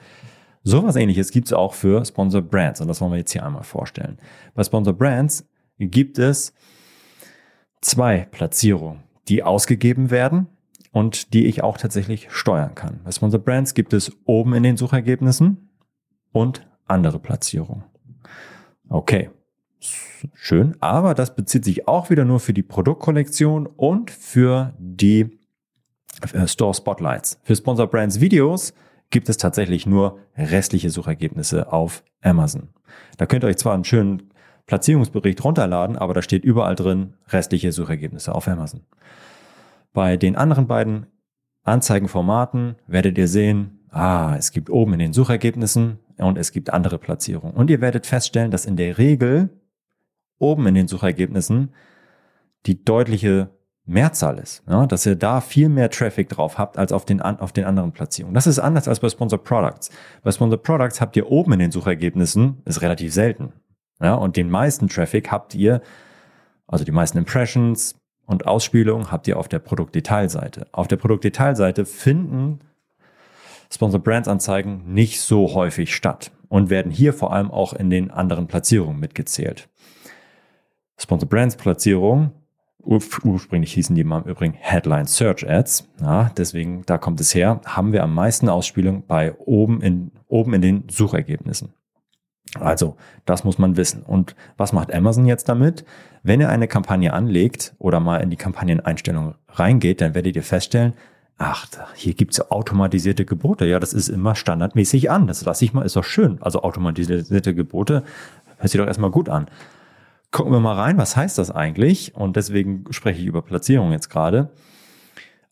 [0.64, 3.64] Sowas ähnliches gibt es auch für Sponsor Brands und das wollen wir jetzt hier einmal
[3.64, 4.18] vorstellen.
[4.56, 6.54] Bei Sponsor Brands gibt es
[7.82, 10.48] zwei Platzierungen, die ausgegeben werden
[10.92, 13.02] und die ich auch tatsächlich steuern kann.
[13.04, 15.70] Bei Sponsor Brands gibt es oben in den Suchergebnissen
[16.32, 17.84] und andere Platzierungen.
[18.90, 19.30] Okay,
[20.34, 25.35] schön, aber das bezieht sich auch wieder nur für die Produktkollektion und für die
[26.45, 27.39] Store Spotlights.
[27.43, 28.73] Für Sponsor Brands Videos
[29.10, 32.69] gibt es tatsächlich nur restliche Suchergebnisse auf Amazon.
[33.17, 34.32] Da könnt ihr euch zwar einen schönen
[34.65, 38.82] Platzierungsbericht runterladen, aber da steht überall drin restliche Suchergebnisse auf Amazon.
[39.93, 41.06] Bei den anderen beiden
[41.63, 46.97] Anzeigenformaten werdet ihr sehen, ah, es gibt oben in den Suchergebnissen und es gibt andere
[46.97, 47.56] Platzierungen.
[47.56, 49.49] Und ihr werdet feststellen, dass in der Regel
[50.38, 51.73] oben in den Suchergebnissen
[52.65, 53.49] die deutliche
[53.88, 57.52] Mehrzahl ist, ja, dass ihr da viel mehr Traffic drauf habt als auf den, auf
[57.52, 58.34] den anderen Platzierungen.
[58.34, 59.91] Das ist anders als bei Sponsored Products.
[60.24, 63.54] Bei Sponsored Products habt ihr oben in den Suchergebnissen, ist relativ selten,
[64.02, 65.82] Ja, und den meisten Traffic habt ihr,
[66.65, 67.95] also die meisten Impressions
[68.26, 70.65] und Ausspielungen habt ihr auf der Produktdetailseite.
[70.71, 72.62] Auf der Produktdetailseite finden
[73.71, 78.10] Sponsor Brands Anzeigen nicht so häufig statt und werden hier vor allem auch in den
[78.10, 79.69] anderen Platzierungen mitgezählt.
[80.98, 82.32] Sponsor Brands Platzierungen
[82.86, 85.89] ursprünglich hießen die mal im Übrigen Headline Search Ads.
[86.02, 90.54] Ja, deswegen, da kommt es her, haben wir am meisten Ausspielung bei oben in, oben
[90.54, 91.74] in den Suchergebnissen.
[92.60, 92.95] Also,
[93.26, 94.04] das muss man wissen.
[94.04, 95.84] Und was macht Amazon jetzt damit?
[96.24, 100.93] Wenn ihr eine Kampagne anlegt oder mal in die Kampagneneinstellung reingeht, dann werdet ihr feststellen,
[101.38, 103.65] ach, hier gibt's ja automatisierte Gebote.
[103.65, 105.28] Ja, das ist immer standardmäßig an.
[105.28, 106.41] Das lasse ich mal, ist doch schön.
[106.41, 108.04] Also automatisierte Gebote
[108.58, 109.48] hört sich doch erstmal gut an.
[110.32, 112.16] Gucken wir mal rein, was heißt das eigentlich?
[112.16, 114.52] Und deswegen spreche ich über Platzierung jetzt gerade.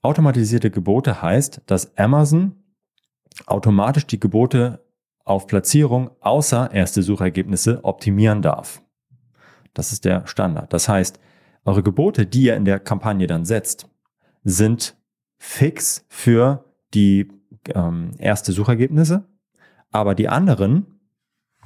[0.02, 2.64] Automatisierte Gebote heißt, dass Amazon
[3.46, 4.86] automatisch die Gebote
[5.26, 8.82] auf Platzierung außer erste Suchergebnisse optimieren darf.
[9.74, 10.74] Das ist der Standard.
[10.74, 11.20] Das heißt,
[11.66, 13.88] eure Gebote, die ihr in der Kampagne dann setzt,
[14.44, 14.98] sind
[15.38, 17.30] fix für die
[17.74, 19.26] ähm, erste Suchergebnisse,
[19.92, 21.00] aber die anderen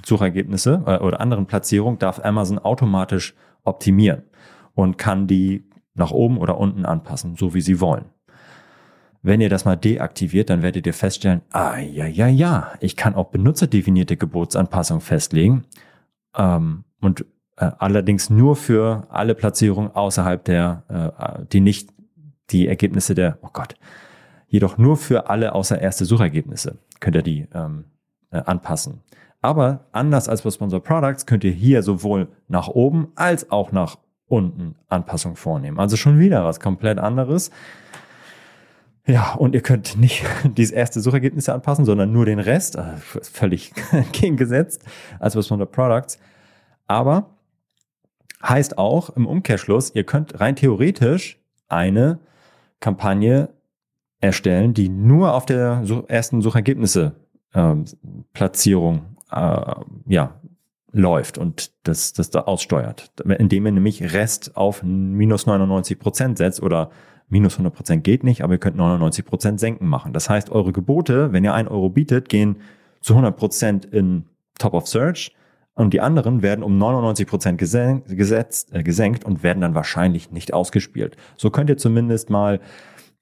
[0.07, 4.23] Suchergebnisse äh, oder anderen Platzierungen darf Amazon automatisch optimieren
[4.73, 8.05] und kann die nach oben oder unten anpassen, so wie sie wollen.
[9.21, 13.15] Wenn ihr das mal deaktiviert, dann werdet ihr feststellen, ah ja, ja, ja, ich kann
[13.15, 15.65] auch benutzerdefinierte Gebotsanpassungen festlegen
[16.37, 17.25] ähm, und
[17.57, 20.83] äh, allerdings nur für alle Platzierungen außerhalb der,
[21.19, 21.89] äh, die nicht
[22.51, 23.73] die Ergebnisse der, oh Gott,
[24.47, 27.85] jedoch nur für alle außer erste Suchergebnisse könnt ihr die ähm,
[28.31, 29.01] äh, anpassen.
[29.41, 33.97] Aber anders als bei Sponsor Products könnt ihr hier sowohl nach oben als auch nach
[34.27, 35.79] unten Anpassungen vornehmen.
[35.79, 37.51] Also schon wieder was komplett anderes.
[39.05, 42.75] Ja, und ihr könnt nicht diese erste Suchergebnisse anpassen, sondern nur den Rest.
[42.75, 43.73] Äh, völlig
[44.11, 44.83] gegengesetzt
[45.19, 46.19] als bei Sponsor Products.
[46.87, 47.29] Aber
[48.43, 52.19] heißt auch im Umkehrschluss, ihr könnt rein theoretisch eine
[52.79, 53.49] Kampagne
[54.19, 57.15] erstellen, die nur auf der ersten Suchergebnisse
[57.53, 57.85] ähm,
[58.33, 59.75] Platzierung äh,
[60.07, 60.39] ja,
[60.91, 63.11] läuft und das, das da aussteuert.
[63.25, 66.89] Indem ihr nämlich Rest auf minus 99 Prozent setzt oder
[67.29, 70.13] minus 100 Prozent geht nicht, aber ihr könnt 99 Prozent senken machen.
[70.13, 72.57] Das heißt, eure Gebote, wenn ihr ein Euro bietet, gehen
[73.01, 74.25] zu 100 Prozent in
[74.57, 75.35] Top of Search
[75.73, 80.53] und die anderen werden um 99 Prozent gesenkt, äh, gesenkt und werden dann wahrscheinlich nicht
[80.53, 81.17] ausgespielt.
[81.35, 82.59] So könnt ihr zumindest mal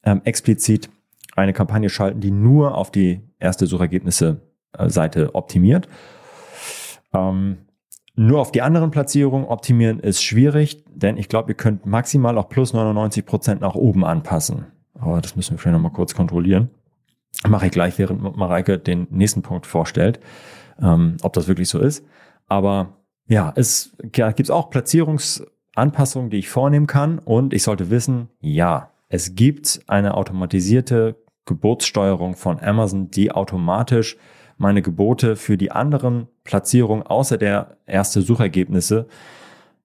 [0.03, 0.89] ähm, explizit
[1.35, 4.41] eine Kampagne schalten, die nur auf die erste Suchergebnisse
[4.87, 5.87] Seite optimiert.
[7.13, 7.57] Ähm,
[8.15, 12.47] nur auf die anderen Platzierungen optimieren ist schwierig, denn ich glaube, ihr könnt maximal auch
[12.47, 14.67] plus 99 Prozent nach oben anpassen.
[14.97, 16.69] Aber das müssen wir vielleicht nochmal kurz kontrollieren.
[17.45, 20.21] Mache ich gleich, während Mareike den nächsten Punkt vorstellt,
[20.81, 22.05] ähm, ob das wirklich so ist.
[22.47, 22.93] Aber
[23.27, 27.19] ja, es ja, gibt auch Platzierungsanpassungen, die ich vornehmen kann.
[27.19, 34.17] Und ich sollte wissen, ja, es gibt eine automatisierte Geburtssteuerung von Amazon, die automatisch
[34.57, 39.07] meine Gebote für die anderen Platzierungen außer der erste Suchergebnisse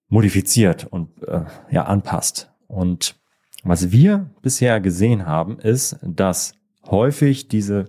[0.09, 2.51] modifiziert und äh, ja anpasst.
[2.67, 3.17] Und
[3.63, 6.55] was wir bisher gesehen haben, ist, dass
[6.87, 7.87] häufig diese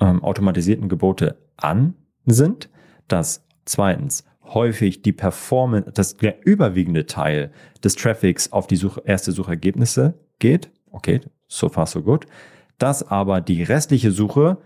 [0.00, 1.94] ähm, automatisierten Gebote an
[2.26, 2.70] sind,
[3.08, 7.52] dass zweitens häufig die Performance, das der überwiegende Teil
[7.84, 10.70] des Traffics auf die Such erste Suchergebnisse geht.
[10.90, 12.26] Okay, so far so good.
[12.78, 14.58] Dass aber die restliche Suche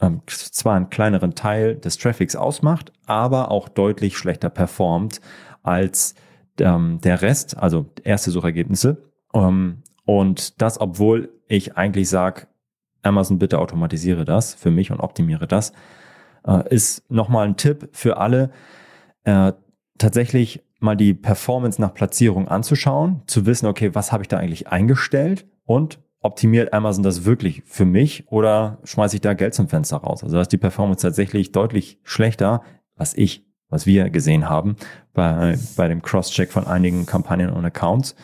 [0.00, 5.20] ähm, zwar einen kleineren Teil des Traffics ausmacht, aber auch deutlich schlechter performt
[5.62, 6.14] als
[6.58, 9.10] ähm, der Rest, also erste Suchergebnisse.
[9.32, 12.46] Ähm, und das, obwohl ich eigentlich sage,
[13.02, 15.72] Amazon bitte automatisiere das für mich und optimiere das,
[16.46, 18.50] äh, ist nochmal ein Tipp für alle,
[19.24, 19.52] äh,
[19.98, 24.68] tatsächlich mal die Performance nach Platzierung anzuschauen, zu wissen, okay, was habe ich da eigentlich
[24.68, 29.98] eingestellt und optimiert Amazon das wirklich für mich oder schmeiße ich da Geld zum Fenster
[29.98, 30.24] raus?
[30.24, 32.62] Also da ist die Performance tatsächlich deutlich schlechter,
[32.96, 34.76] was ich, was wir gesehen haben
[35.12, 38.16] bei, bei dem Cross-Check von einigen Kampagnen und Accounts.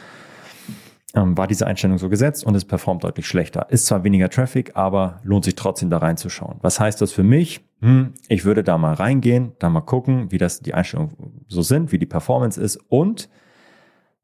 [1.14, 3.66] Ähm, war diese Einstellung so gesetzt und es performt deutlich schlechter.
[3.68, 6.58] Ist zwar weniger Traffic, aber lohnt sich trotzdem da reinzuschauen.
[6.62, 7.60] Was heißt das für mich?
[7.80, 11.92] Hm, ich würde da mal reingehen, da mal gucken, wie das die Einstellungen so sind,
[11.92, 13.28] wie die Performance ist und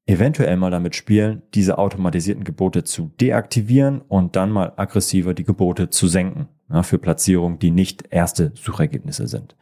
[0.07, 5.90] eventuell mal damit spielen, diese automatisierten Gebote zu deaktivieren und dann mal aggressiver die Gebote
[5.90, 9.57] zu senken ja, für Platzierungen, die nicht erste Suchergebnisse sind.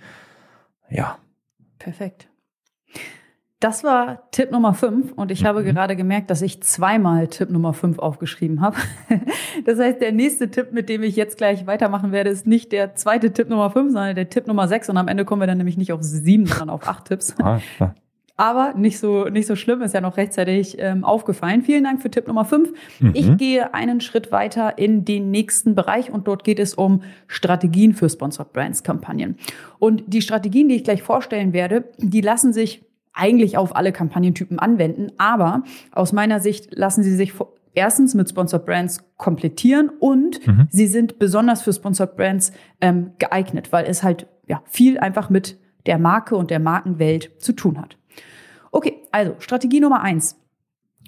[0.90, 1.18] Ja.
[1.78, 2.28] Perfekt.
[3.60, 5.46] Das war Tipp Nummer 5 und ich mhm.
[5.46, 8.76] habe gerade gemerkt, dass ich zweimal Tipp Nummer 5 aufgeschrieben habe.
[9.66, 12.96] Das heißt, der nächste Tipp, mit dem ich jetzt gleich weitermachen werde, ist nicht der
[12.96, 15.58] zweite Tipp Nummer 5, sondern der Tipp Nummer 6 und am Ende kommen wir dann
[15.58, 17.34] nämlich nicht auf 7, sondern auf 8 Tipps.
[17.40, 17.60] Ah,
[18.36, 21.62] Aber nicht so, nicht so schlimm, ist ja noch rechtzeitig ähm, aufgefallen.
[21.62, 22.72] Vielen Dank für Tipp Nummer 5.
[22.98, 23.10] Mhm.
[23.14, 27.94] Ich gehe einen Schritt weiter in den nächsten Bereich und dort geht es um Strategien
[27.94, 29.36] für Sponsored Brands Kampagnen.
[29.78, 32.82] Und die Strategien, die ich gleich vorstellen werde, die lassen sich
[33.12, 35.62] eigentlich auf alle Kampagnentypen anwenden, aber
[35.92, 37.32] aus meiner Sicht lassen sie sich
[37.74, 40.66] erstens mit Sponsored Brands komplettieren und mhm.
[40.70, 45.58] sie sind besonders für Sponsored Brands ähm, geeignet, weil es halt ja viel einfach mit
[45.86, 47.96] der Marke und der Markenwelt zu tun hat.
[48.74, 50.36] Okay, also Strategie Nummer eins.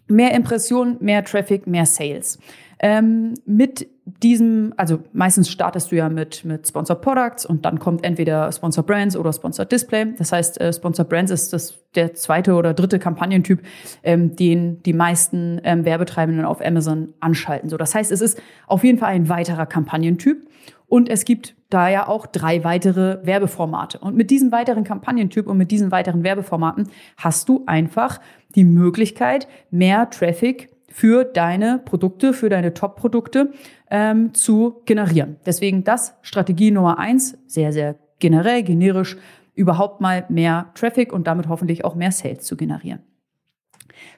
[0.06, 2.38] Mehr Impressionen, mehr Traffic, mehr Sales.
[2.78, 8.04] Ähm, mit diesem, also meistens startest du ja mit, mit Sponsored Products und dann kommt
[8.04, 10.14] entweder Sponsored Brands oder Sponsored Display.
[10.16, 13.62] Das heißt, äh, Sponsored Brands ist das, der zweite oder dritte Kampagnentyp,
[14.04, 17.68] ähm, den die meisten ähm, Werbetreibenden auf Amazon anschalten.
[17.68, 20.46] So, das heißt, es ist auf jeden Fall ein weiterer Kampagnentyp
[20.86, 23.98] und es gibt da ja auch drei weitere Werbeformate.
[23.98, 28.20] Und mit diesem weiteren Kampagnentyp und mit diesen weiteren Werbeformaten hast du einfach
[28.54, 33.52] die Möglichkeit, mehr Traffic für deine Produkte, für deine Top-Produkte
[33.90, 35.36] ähm, zu generieren.
[35.44, 39.16] Deswegen das Strategie Nummer eins, sehr, sehr generell, generisch,
[39.54, 43.00] überhaupt mal mehr Traffic und damit hoffentlich auch mehr Sales zu generieren.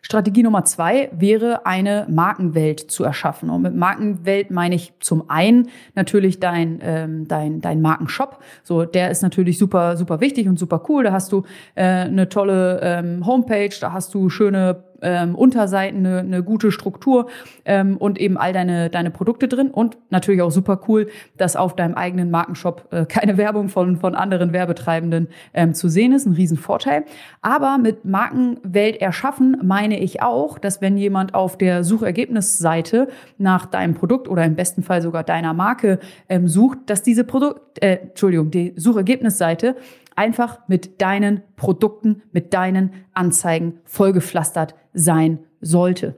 [0.03, 3.51] Strategie Nummer zwei wäre, eine Markenwelt zu erschaffen.
[3.51, 8.39] Und mit Markenwelt meine ich zum einen natürlich dein, ähm, dein, dein Markenshop.
[8.63, 11.05] So, der ist natürlich super, super wichtig und super cool.
[11.05, 16.19] Da hast du äh, eine tolle ähm, Homepage, da hast du schöne ähm, Unterseiten, eine,
[16.21, 17.29] eine gute Struktur
[17.65, 19.71] ähm, und eben all deine, deine Produkte drin.
[19.71, 24.15] Und natürlich auch super cool, dass auf deinem eigenen Markenshop äh, keine Werbung von, von
[24.15, 26.27] anderen Werbetreibenden ähm, zu sehen ist.
[26.27, 27.05] Ein Riesenvorteil.
[27.43, 33.95] Aber mit Markenwelt erschaffen meine ich auch, dass wenn jemand auf der Suchergebnisseite nach deinem
[33.95, 38.51] Produkt oder im besten Fall sogar deiner Marke ähm, sucht, dass diese Produkt, äh, Entschuldigung,
[38.51, 39.77] die Suchergebnisseite
[40.19, 46.17] einfach mit deinen Produkten, mit deinen Anzeigen vollgepflastert sein sollte.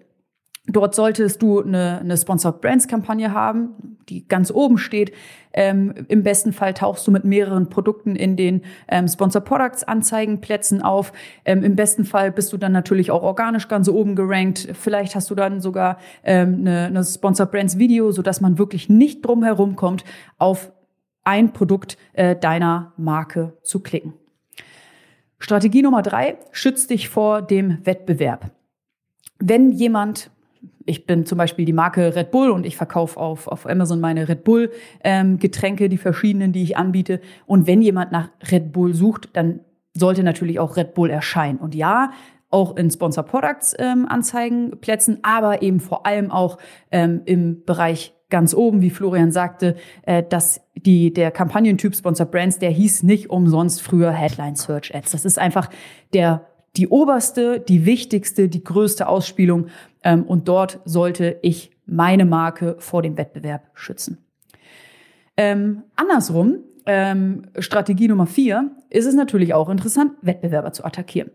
[0.67, 5.13] Dort solltest du eine, eine Sponsored Brands Kampagne haben, die ganz oben steht.
[5.53, 10.81] Ähm, Im besten Fall tauchst du mit mehreren Produkten in den ähm, Sponsored Products Anzeigenplätzen
[10.81, 11.13] auf.
[11.45, 14.69] Ähm, Im besten Fall bist du dann natürlich auch organisch ganz oben gerankt.
[14.75, 18.89] Vielleicht hast du dann sogar ähm, eine, eine Sponsored Brands Video, so dass man wirklich
[18.89, 20.05] nicht drum herum kommt,
[20.39, 20.73] auf
[21.25, 24.15] ein Produkt äh, deiner Marke zu klicken.
[25.39, 28.51] Strategie Nummer drei, schützt dich vor dem Wettbewerb.
[29.39, 30.31] Wenn jemand,
[30.85, 34.29] ich bin zum Beispiel die Marke Red Bull und ich verkaufe auf, auf Amazon meine
[34.29, 34.71] Red Bull
[35.03, 37.21] ähm, Getränke, die verschiedenen, die ich anbiete.
[37.47, 39.61] Und wenn jemand nach Red Bull sucht, dann
[39.95, 41.59] sollte natürlich auch Red Bull erscheinen.
[41.59, 42.13] Und ja,
[42.51, 46.59] auch in Sponsor Products ähm, Anzeigenplätzen, aber eben vor allem auch
[46.91, 52.59] ähm, im Bereich ganz oben, wie Florian sagte, äh, dass die, der Kampagnentyp Sponsor Brands,
[52.59, 55.13] der hieß nicht umsonst früher Headline Search Ads.
[55.13, 55.69] Das ist einfach
[56.15, 59.67] der, die oberste, die wichtigste, die größte Ausspielung.
[60.03, 64.19] Ähm, und dort sollte ich meine Marke vor dem Wettbewerb schützen.
[65.37, 71.31] Ähm, andersrum, ähm, Strategie Nummer vier, ist es natürlich auch interessant, Wettbewerber zu attackieren.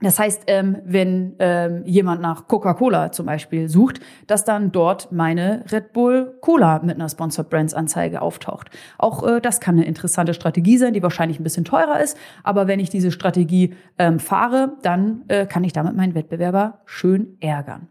[0.00, 5.64] Das heißt, ähm, wenn ähm, jemand nach Coca-Cola zum Beispiel sucht, dass dann dort meine
[5.72, 8.68] Red Bull Cola mit einer Sponsored Brands Anzeige auftaucht.
[8.98, 12.18] Auch äh, das kann eine interessante Strategie sein, die wahrscheinlich ein bisschen teurer ist.
[12.42, 17.38] Aber wenn ich diese Strategie ähm, fahre, dann äh, kann ich damit meinen Wettbewerber schön
[17.40, 17.88] ärgern.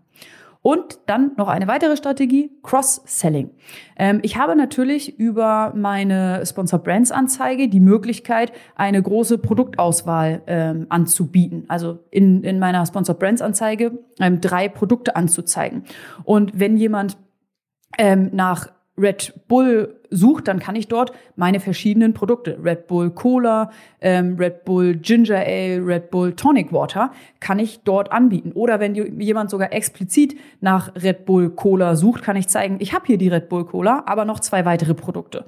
[0.66, 3.52] Und dann noch eine weitere Strategie, Cross-Selling.
[3.98, 10.88] Ähm, ich habe natürlich über meine Sponsor Brands Anzeige die Möglichkeit, eine große Produktauswahl ähm,
[10.90, 11.66] anzubieten.
[11.68, 15.84] Also in, in meiner Sponsor Brands Anzeige ähm, drei Produkte anzuzeigen.
[16.24, 17.16] Und wenn jemand
[18.00, 23.72] ähm, nach Red Bull sucht, dann kann ich dort meine verschiedenen Produkte, Red Bull Cola,
[24.00, 28.54] ähm, Red Bull Ginger Ale, Red Bull Tonic Water, kann ich dort anbieten.
[28.54, 33.06] Oder wenn jemand sogar explizit nach Red Bull Cola sucht, kann ich zeigen, ich habe
[33.06, 35.46] hier die Red Bull Cola, aber noch zwei weitere Produkte.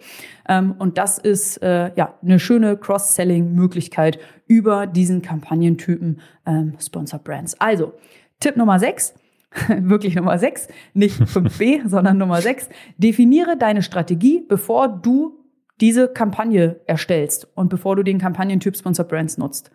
[0.50, 7.60] Ähm, und das ist äh, ja eine schöne Cross-Selling-Möglichkeit über diesen Kampagnentypen ähm, Sponsor Brands.
[7.62, 7.94] Also
[8.40, 9.14] Tipp Nummer sechs
[9.82, 12.70] wirklich Nummer 6, nicht 5b, sondern Nummer 6.
[12.98, 15.44] Definiere deine Strategie, bevor du
[15.80, 19.72] diese Kampagne erstellst und bevor du den Kampagnentyp Sponsor Brands nutzt.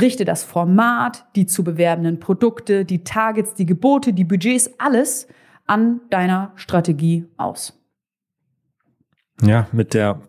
[0.00, 5.26] Richte das Format, die zu bewerbenden Produkte, die Targets, die Gebote, die Budgets, alles
[5.66, 7.78] an deiner Strategie aus.
[9.42, 10.20] Ja, mit der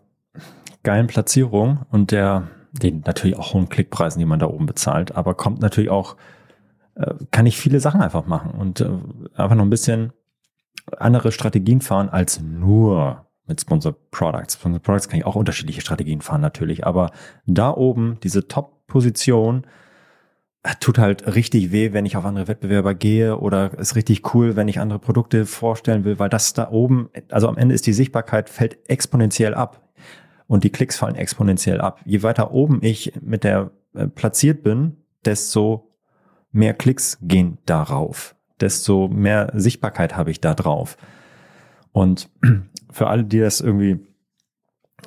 [0.82, 5.34] geilen Platzierung und der den natürlich auch hohen Klickpreisen, die man da oben bezahlt, aber
[5.34, 6.16] kommt natürlich auch,
[6.94, 8.88] äh, kann ich viele Sachen einfach machen und äh,
[9.34, 10.12] einfach noch ein bisschen
[10.98, 14.54] andere Strategien fahren als nur mit Sponsored Products.
[14.54, 17.10] Sponsored Products kann ich auch unterschiedliche Strategien fahren natürlich, aber
[17.46, 19.66] da oben diese Top-Position
[20.62, 24.56] äh, tut halt richtig weh, wenn ich auf andere Wettbewerber gehe oder ist richtig cool,
[24.56, 27.92] wenn ich andere Produkte vorstellen will, weil das da oben, also am Ende ist die
[27.92, 29.88] Sichtbarkeit fällt exponentiell ab
[30.46, 32.00] und die Klicks fallen exponentiell ab.
[32.04, 33.70] Je weiter oben ich mit der
[34.14, 35.91] platziert bin, desto
[36.52, 40.96] mehr Klicks gehen darauf, desto mehr Sichtbarkeit habe ich da drauf.
[41.92, 42.30] Und
[42.90, 44.06] für alle, die das irgendwie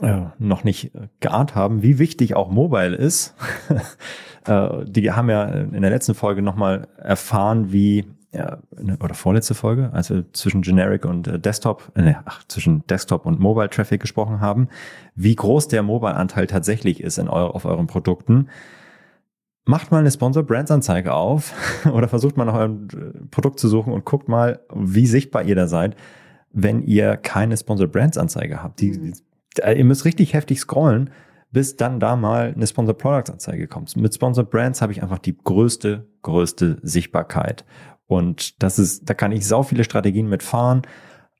[0.01, 3.35] äh, noch nicht geahnt haben, wie wichtig auch Mobile ist,
[4.45, 8.57] äh, die haben ja in der letzten Folge nochmal erfahren, wie ja,
[9.01, 13.25] oder vorletzte Folge, als wir zwischen Generic und äh, Desktop, äh, ne, ach, zwischen Desktop
[13.25, 14.67] und Mobile Traffic gesprochen haben,
[15.15, 18.49] wie groß der Mobile-Anteil tatsächlich ist in eu auf euren Produkten.
[19.65, 21.53] Macht mal eine Sponsor Brands Anzeige auf
[21.91, 22.87] oder versucht mal nach eurem
[23.31, 25.95] Produkt zu suchen und guckt mal, wie sichtbar ihr da seid
[26.55, 28.79] wenn ihr keine Sponsored Brands Anzeige habt.
[28.79, 29.13] Die, mhm.
[29.63, 31.11] Ihr müsst richtig heftig scrollen,
[31.51, 33.95] bis dann da mal eine Sponsored Products Anzeige kommt.
[33.95, 37.65] Mit Sponsored Brands habe ich einfach die größte, größte Sichtbarkeit.
[38.07, 40.81] Und das ist, da kann ich sau viele Strategien mitfahren.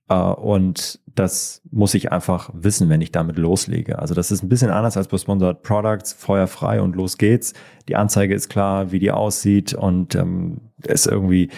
[0.07, 3.99] Uh, und das muss ich einfach wissen, wenn ich damit loslege.
[3.99, 7.53] Also das ist ein bisschen anders als bei Sponsored Products, feuerfrei und los geht's.
[7.87, 11.49] Die Anzeige ist klar, wie die aussieht und ähm, ist irgendwie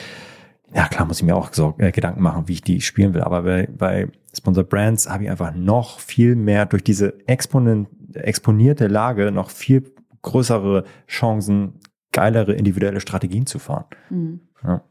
[0.74, 3.22] ja klar muss ich mir auch so, äh, Gedanken machen, wie ich die spielen will.
[3.22, 8.88] Aber bei, bei Sponsor Brands habe ich einfach noch viel mehr durch diese exponent, exponierte
[8.88, 9.92] Lage noch viel
[10.22, 11.80] größere Chancen,
[12.12, 13.86] geilere individuelle Strategien zu fahren.
[14.10, 14.42] Mhm.
[14.64, 14.82] Ja.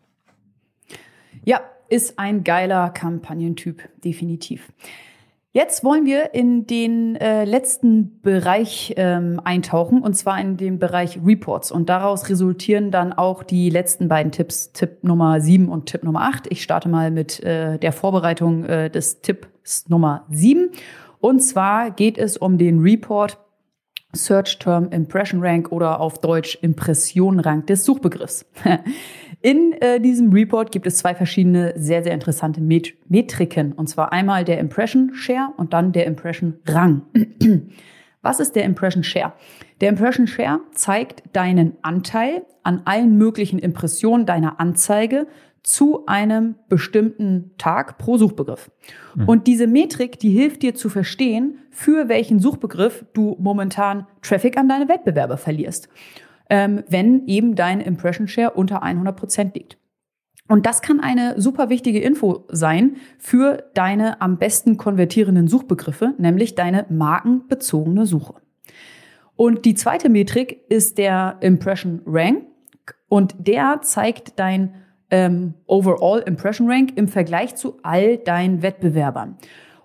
[1.45, 4.73] ja, ist ein geiler Kampagnentyp, definitiv.
[5.57, 11.19] Jetzt wollen wir in den äh, letzten Bereich ähm, eintauchen, und zwar in den Bereich
[11.25, 11.73] Reports.
[11.73, 16.29] Und daraus resultieren dann auch die letzten beiden Tipps, Tipp Nummer 7 und Tipp Nummer
[16.29, 16.49] 8.
[16.51, 20.73] Ich starte mal mit äh, der Vorbereitung äh, des Tipps Nummer 7.
[21.21, 23.39] Und zwar geht es um den Report
[24.17, 28.47] Search Term Impression Rank oder auf Deutsch Impression Rank des Suchbegriffs.
[29.43, 33.73] In äh, diesem Report gibt es zwei verschiedene sehr, sehr interessante Met Metriken.
[33.73, 37.03] Und zwar einmal der Impression Share und dann der Impression Rang.
[38.23, 39.35] Was ist der Impression Share?
[39.81, 45.29] Der Impression Share zeigt deinen Anteil an allen möglichen Impressionen deiner Anzeige
[45.67, 48.71] zu einem bestimmten Tag pro Suchbegriff.
[49.15, 49.29] Mhm.
[49.29, 54.69] Und diese Metrik, die hilft dir zu verstehen, für welchen Suchbegriff du momentan Traffic an
[54.69, 55.89] deine Wettbewerber verlierst
[56.51, 59.79] ähm, wenn eben dein Impression Share unter 100 Prozent liegt.
[60.49, 66.55] Und das kann eine super wichtige Info sein für deine am besten konvertierenden Suchbegriffe, nämlich
[66.55, 68.35] deine markenbezogene Suche.
[69.35, 72.45] Und die zweite Metrik ist der Impression Rank
[73.09, 74.75] und der zeigt dein
[75.11, 79.37] ähm, Overall Impression Rank im Vergleich zu all deinen Wettbewerbern.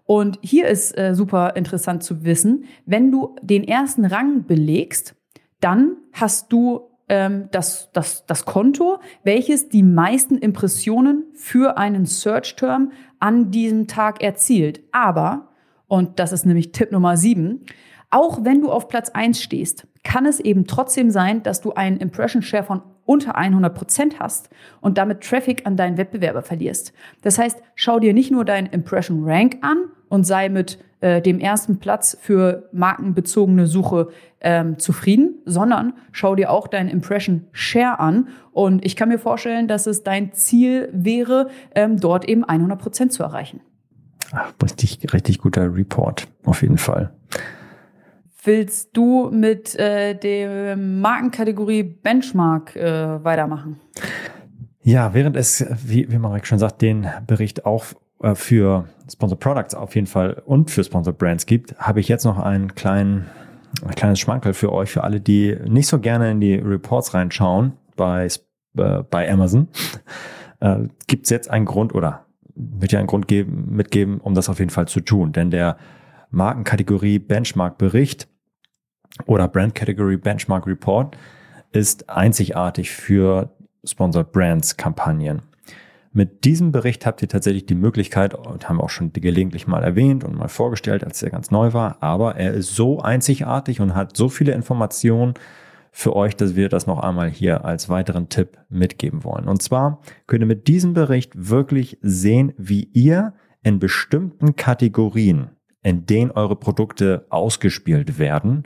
[0.06, 5.16] Und hier ist äh, super interessant zu wissen, wenn du den ersten Rang belegst,
[5.62, 12.92] dann hast du ähm, das, das, das Konto, welches die meisten Impressionen für einen Search-Term
[13.20, 14.82] an diesem Tag erzielt.
[14.92, 15.50] Aber,
[15.88, 17.66] und das ist nämlich Tipp Nummer sieben,
[18.10, 21.98] auch wenn du auf Platz eins stehst, kann es eben trotzdem sein, dass du einen
[21.98, 24.50] Impression Share von unter 100 Prozent hast
[24.82, 26.94] und damit Traffic an deinen Wettbewerber verlierst.
[27.22, 31.40] Das heißt, schau dir nicht nur deinen Impression Rank an und sei mit äh, dem
[31.40, 38.28] ersten Platz für markenbezogene Suche ähm, zufrieden, sondern schau dir auch deinen Impression Share an.
[38.52, 43.14] Und ich kann mir vorstellen, dass es dein Ziel wäre, ähm, dort eben 100 Prozent
[43.14, 43.62] zu erreichen.
[44.32, 47.12] Ach, richtig, richtig guter Report, auf jeden Fall.
[48.44, 53.80] Willst du mit äh, der Markenkategorie Benchmark äh, weitermachen?
[54.82, 57.86] Ja, während es, wie, wie Marek schon sagt, den Bericht auch
[58.24, 62.24] äh, für Sponsor Products auf jeden Fall und für Sponsor Brands gibt, habe ich jetzt
[62.24, 63.28] noch einen kleinen,
[63.86, 67.74] ein kleines Schmankerl für euch, für alle, die nicht so gerne in die Reports reinschauen
[67.96, 68.28] bei,
[68.76, 69.68] äh, bei Amazon.
[70.62, 72.26] Äh, gibt es jetzt einen Grund oder
[72.56, 75.32] wird ja einen Grund geben, mitgeben, um das auf jeden Fall zu tun.
[75.32, 75.78] Denn der
[76.32, 78.31] Markenkategorie Benchmark Bericht
[79.26, 81.18] oder Brand Category Benchmark Report
[81.72, 83.50] ist einzigartig für
[83.84, 85.42] Sponsored Brands Kampagnen.
[86.14, 90.26] Mit diesem Bericht habt ihr tatsächlich die Möglichkeit, und haben auch schon gelegentlich mal erwähnt
[90.26, 94.18] und mal vorgestellt, als er ganz neu war, aber er ist so einzigartig und hat
[94.18, 95.36] so viele Informationen
[95.94, 99.48] für euch, dass wir das noch einmal hier als weiteren Tipp mitgeben wollen.
[99.48, 103.34] Und zwar könnt ihr mit diesem Bericht wirklich sehen, wie ihr
[103.64, 105.52] in bestimmten Kategorien,
[105.82, 108.64] in denen eure Produkte ausgespielt werden,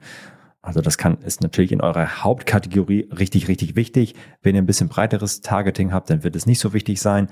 [0.66, 4.16] Also das kann, ist natürlich in eurer Hauptkategorie richtig, richtig wichtig.
[4.41, 7.28] Wenn ihr ein bisschen breiteres Targeting habt, dann wird es nicht so wichtig sein.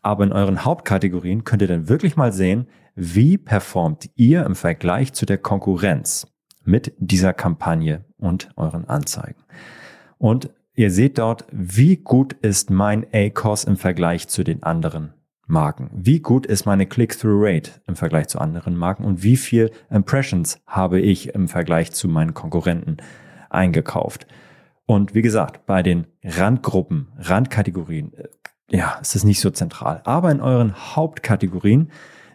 [0.00, 5.12] Aber in euren Hauptkategorien könnt ihr dann wirklich mal sehen, wie performt ihr im Vergleich
[5.12, 6.26] zu der Konkurrenz
[6.64, 9.42] mit dieser Kampagne und euren Anzeigen.
[10.16, 15.12] Und ihr seht dort, wie gut ist mein ACOS im Vergleich zu den anderen
[15.48, 15.90] Marken?
[15.92, 19.04] Wie gut ist meine Click-Through-Rate im Vergleich zu anderen Marken?
[19.04, 22.98] Und wie viel Impressions habe ich im Vergleich zu meinen Konkurrenten
[23.48, 24.26] eingekauft?
[24.84, 28.28] Und wie gesagt, bei den Randgruppen, Randkategorien, äh,
[28.70, 30.02] ja, ist es nicht so zentral.
[30.04, 31.90] Aber in euren Hauptkategorien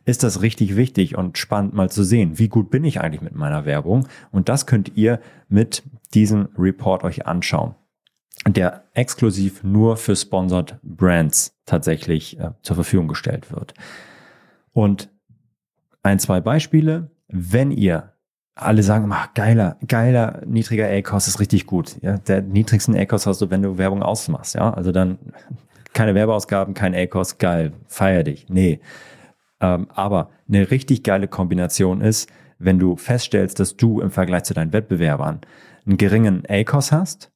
[0.06, 3.36] ist das richtig wichtig und spannend mal zu sehen, wie gut bin ich eigentlich mit
[3.36, 4.08] meiner Werbung.
[4.32, 5.84] Und das könnt ihr mit
[6.14, 7.76] diesem Report euch anschauen
[8.48, 13.74] der exklusiv nur für Sponsored Brands tatsächlich äh, zur Verfügung gestellt wird.
[14.74, 15.10] Und
[16.02, 17.12] ein, zwei Beispiele.
[17.28, 18.14] Wenn ihr
[18.56, 21.98] alle sagen, ach, geiler, geiler, niedriger A-Cost ist richtig gut.
[22.02, 24.56] Ja, der niedrigsten A-Cost hast du, wenn du Werbung ausmachst.
[24.56, 25.18] Ja, also dann
[25.94, 28.48] keine Werbeausgaben, kein A-Cost, geil, feier dich.
[28.50, 28.80] Nee.
[29.60, 32.30] Ähm, aber eine richtig geile Kombination ist,
[32.60, 35.42] wenn du feststellst, dass du im Vergleich zu deinen Wettbewerbern
[35.86, 37.32] einen geringen A-Cost hast,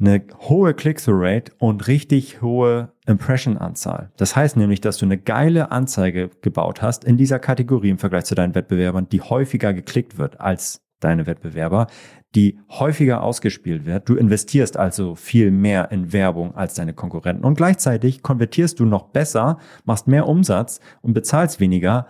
[0.00, 4.10] eine hohe Click-through-Rate und richtig hohe Impression-Anzahl.
[4.16, 8.24] Das heißt nämlich, dass du eine geile Anzeige gebaut hast in dieser Kategorie im Vergleich
[8.24, 11.86] zu deinen Wettbewerbern, die häufiger geklickt wird als deine Wettbewerber,
[12.34, 14.08] die häufiger ausgespielt wird.
[14.08, 19.04] Du investierst also viel mehr in Werbung als deine Konkurrenten und gleichzeitig konvertierst du noch
[19.08, 22.06] besser, machst mehr Umsatz und bezahlst weniger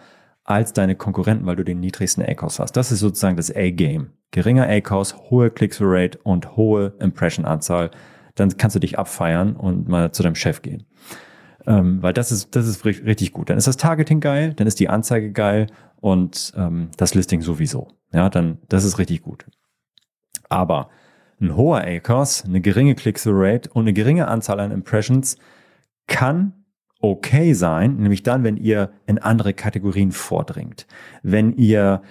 [0.48, 2.72] als deine Konkurrenten, weil du den niedrigsten ACOS hast.
[2.72, 4.12] Das ist sozusagen das A-Game.
[4.30, 7.90] Geringer ACOS, hohe Click-through-Rate und hohe Impression-Anzahl.
[8.34, 10.86] Dann kannst du dich abfeiern und mal zu deinem Chef gehen.
[11.66, 13.50] Ähm, weil das ist, das ist richtig gut.
[13.50, 15.66] Dann ist das Targeting geil, dann ist die Anzeige geil
[16.00, 17.88] und ähm, das Listing sowieso.
[18.14, 19.44] Ja, dann, das ist richtig gut.
[20.48, 20.88] Aber
[21.42, 25.36] ein hoher ACOS, eine geringe Click-through-Rate und eine geringe Anzahl an Impressions
[26.06, 26.57] kann
[27.00, 30.86] okay sein, nämlich dann, wenn ihr in andere Kategorien vordringt,
[31.22, 32.02] wenn ihr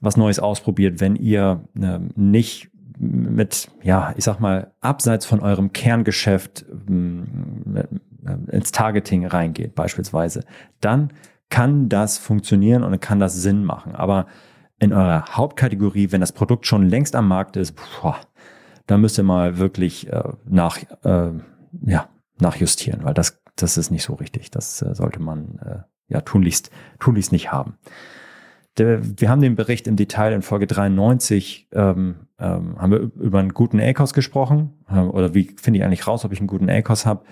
[0.00, 5.72] was Neues ausprobiert, wenn ihr äh, nicht mit, ja, ich sag mal, abseits von eurem
[5.72, 10.44] Kerngeschäft äh, ins Targeting reingeht, beispielsweise,
[10.80, 11.12] dann
[11.50, 13.94] kann das funktionieren und kann das Sinn machen.
[13.94, 14.26] Aber
[14.78, 18.16] in eurer Hauptkategorie, wenn das Produkt schon längst am Markt ist, boah,
[18.86, 21.30] da müsst ihr mal wirklich äh, nach, äh,
[21.84, 22.08] ja,
[22.40, 24.50] nachjustieren, weil das das ist nicht so richtig.
[24.50, 25.78] Das äh, sollte man äh,
[26.08, 27.78] ja tunlichst, tunlichst nicht haben.
[28.78, 33.38] Der, wir haben den Bericht im Detail in Folge 93, ähm, ähm, haben wir über
[33.38, 34.84] einen guten ACOS gesprochen.
[34.88, 37.24] Äh, oder wie finde ich eigentlich raus, ob ich einen guten ACOS habe?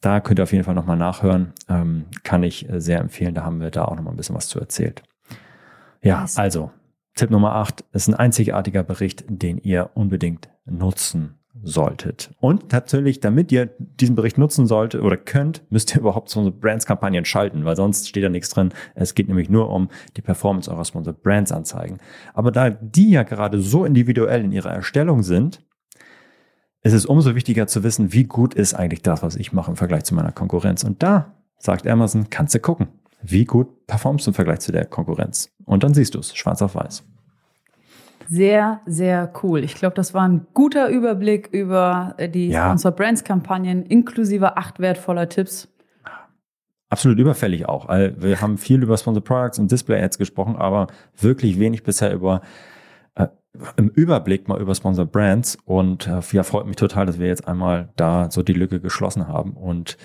[0.00, 1.52] Da könnt ihr auf jeden Fall nochmal nachhören.
[1.68, 3.34] Ähm, kann ich äh, sehr empfehlen.
[3.34, 5.02] Da haben wir da auch nochmal ein bisschen was zu erzählt.
[6.02, 6.70] Ja, also
[7.14, 12.34] Tipp Nummer 8 ist ein einzigartiger Bericht, den ihr unbedingt nutzen solltet.
[12.40, 16.50] Und natürlich, damit ihr diesen Bericht nutzen solltet oder könnt, müsst ihr überhaupt so eine
[16.50, 18.72] Brands-Kampagnen schalten, weil sonst steht da nichts drin.
[18.94, 21.98] Es geht nämlich nur um die Performance eurer Sponsored Brands Anzeigen.
[22.32, 25.62] Aber da die ja gerade so individuell in ihrer Erstellung sind,
[26.82, 29.76] ist es umso wichtiger zu wissen, wie gut ist eigentlich das, was ich mache im
[29.76, 30.82] Vergleich zu meiner Konkurrenz.
[30.84, 32.88] Und da sagt Amazon, kannst du gucken,
[33.22, 35.50] wie gut performst du im Vergleich zu der Konkurrenz.
[35.64, 37.04] Und dann siehst du es, schwarz auf weiß.
[38.34, 39.62] Sehr, sehr cool.
[39.62, 42.68] Ich glaube, das war ein guter Überblick über äh, die ja.
[42.68, 45.68] Sponsor Brands Kampagnen inklusive acht wertvoller Tipps.
[46.88, 47.90] Absolut überfällig auch.
[47.90, 50.86] Wir haben viel über Sponsor Products und Display Ads gesprochen, aber
[51.18, 52.40] wirklich wenig bisher über
[53.16, 53.28] äh,
[53.76, 57.46] im Überblick mal über Sponsor Brands und äh, ja, freut mich total, dass wir jetzt
[57.46, 59.52] einmal da so die Lücke geschlossen haben.
[59.52, 59.98] Und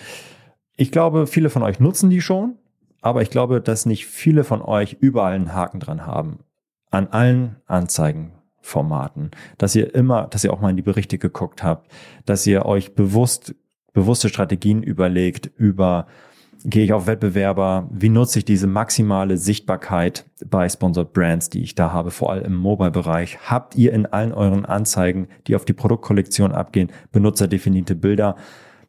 [0.75, 2.55] ich glaube, viele von euch nutzen die schon,
[3.01, 6.39] aber ich glaube, dass nicht viele von euch überall einen Haken dran haben
[6.91, 11.91] an allen Anzeigenformaten, dass ihr immer, dass ihr auch mal in die Berichte geguckt habt,
[12.25, 13.55] dass ihr euch bewusst,
[13.93, 16.07] bewusste Strategien überlegt über,
[16.63, 21.75] gehe ich auf Wettbewerber, wie nutze ich diese maximale Sichtbarkeit bei Sponsored Brands, die ich
[21.75, 23.39] da habe, vor allem im Mobile-Bereich.
[23.49, 28.35] Habt ihr in allen euren Anzeigen, die auf die Produktkollektion abgehen, benutzerdefinierte Bilder?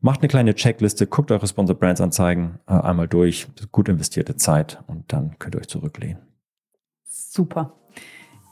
[0.01, 4.83] Macht eine kleine Checkliste, guckt eure Sponsored Brands Anzeigen äh, einmal durch, gut investierte Zeit
[4.87, 6.23] und dann könnt ihr euch zurücklehnen.
[7.05, 7.75] Super.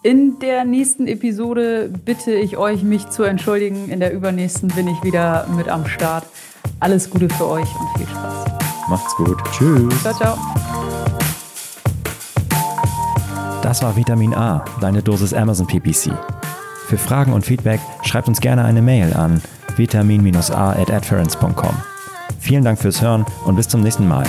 [0.06, 3.88] In der nächsten Episode bitte ich euch, mich zu entschuldigen.
[3.88, 6.24] In der übernächsten bin ich wieder mit am Start.
[6.78, 8.44] Alles Gute für euch und viel Spaß.
[8.88, 9.36] Macht's gut.
[9.50, 10.02] Tschüss.
[10.02, 10.38] Ciao, ciao.
[13.64, 16.12] Das war Vitamin A, deine Dosis Amazon PPC.
[16.86, 19.42] Für Fragen und Feedback schreibt uns gerne eine Mail an
[19.76, 21.06] vitamin-a at
[22.38, 24.24] Vielen Dank fürs Hören und bis zum nächsten Mal.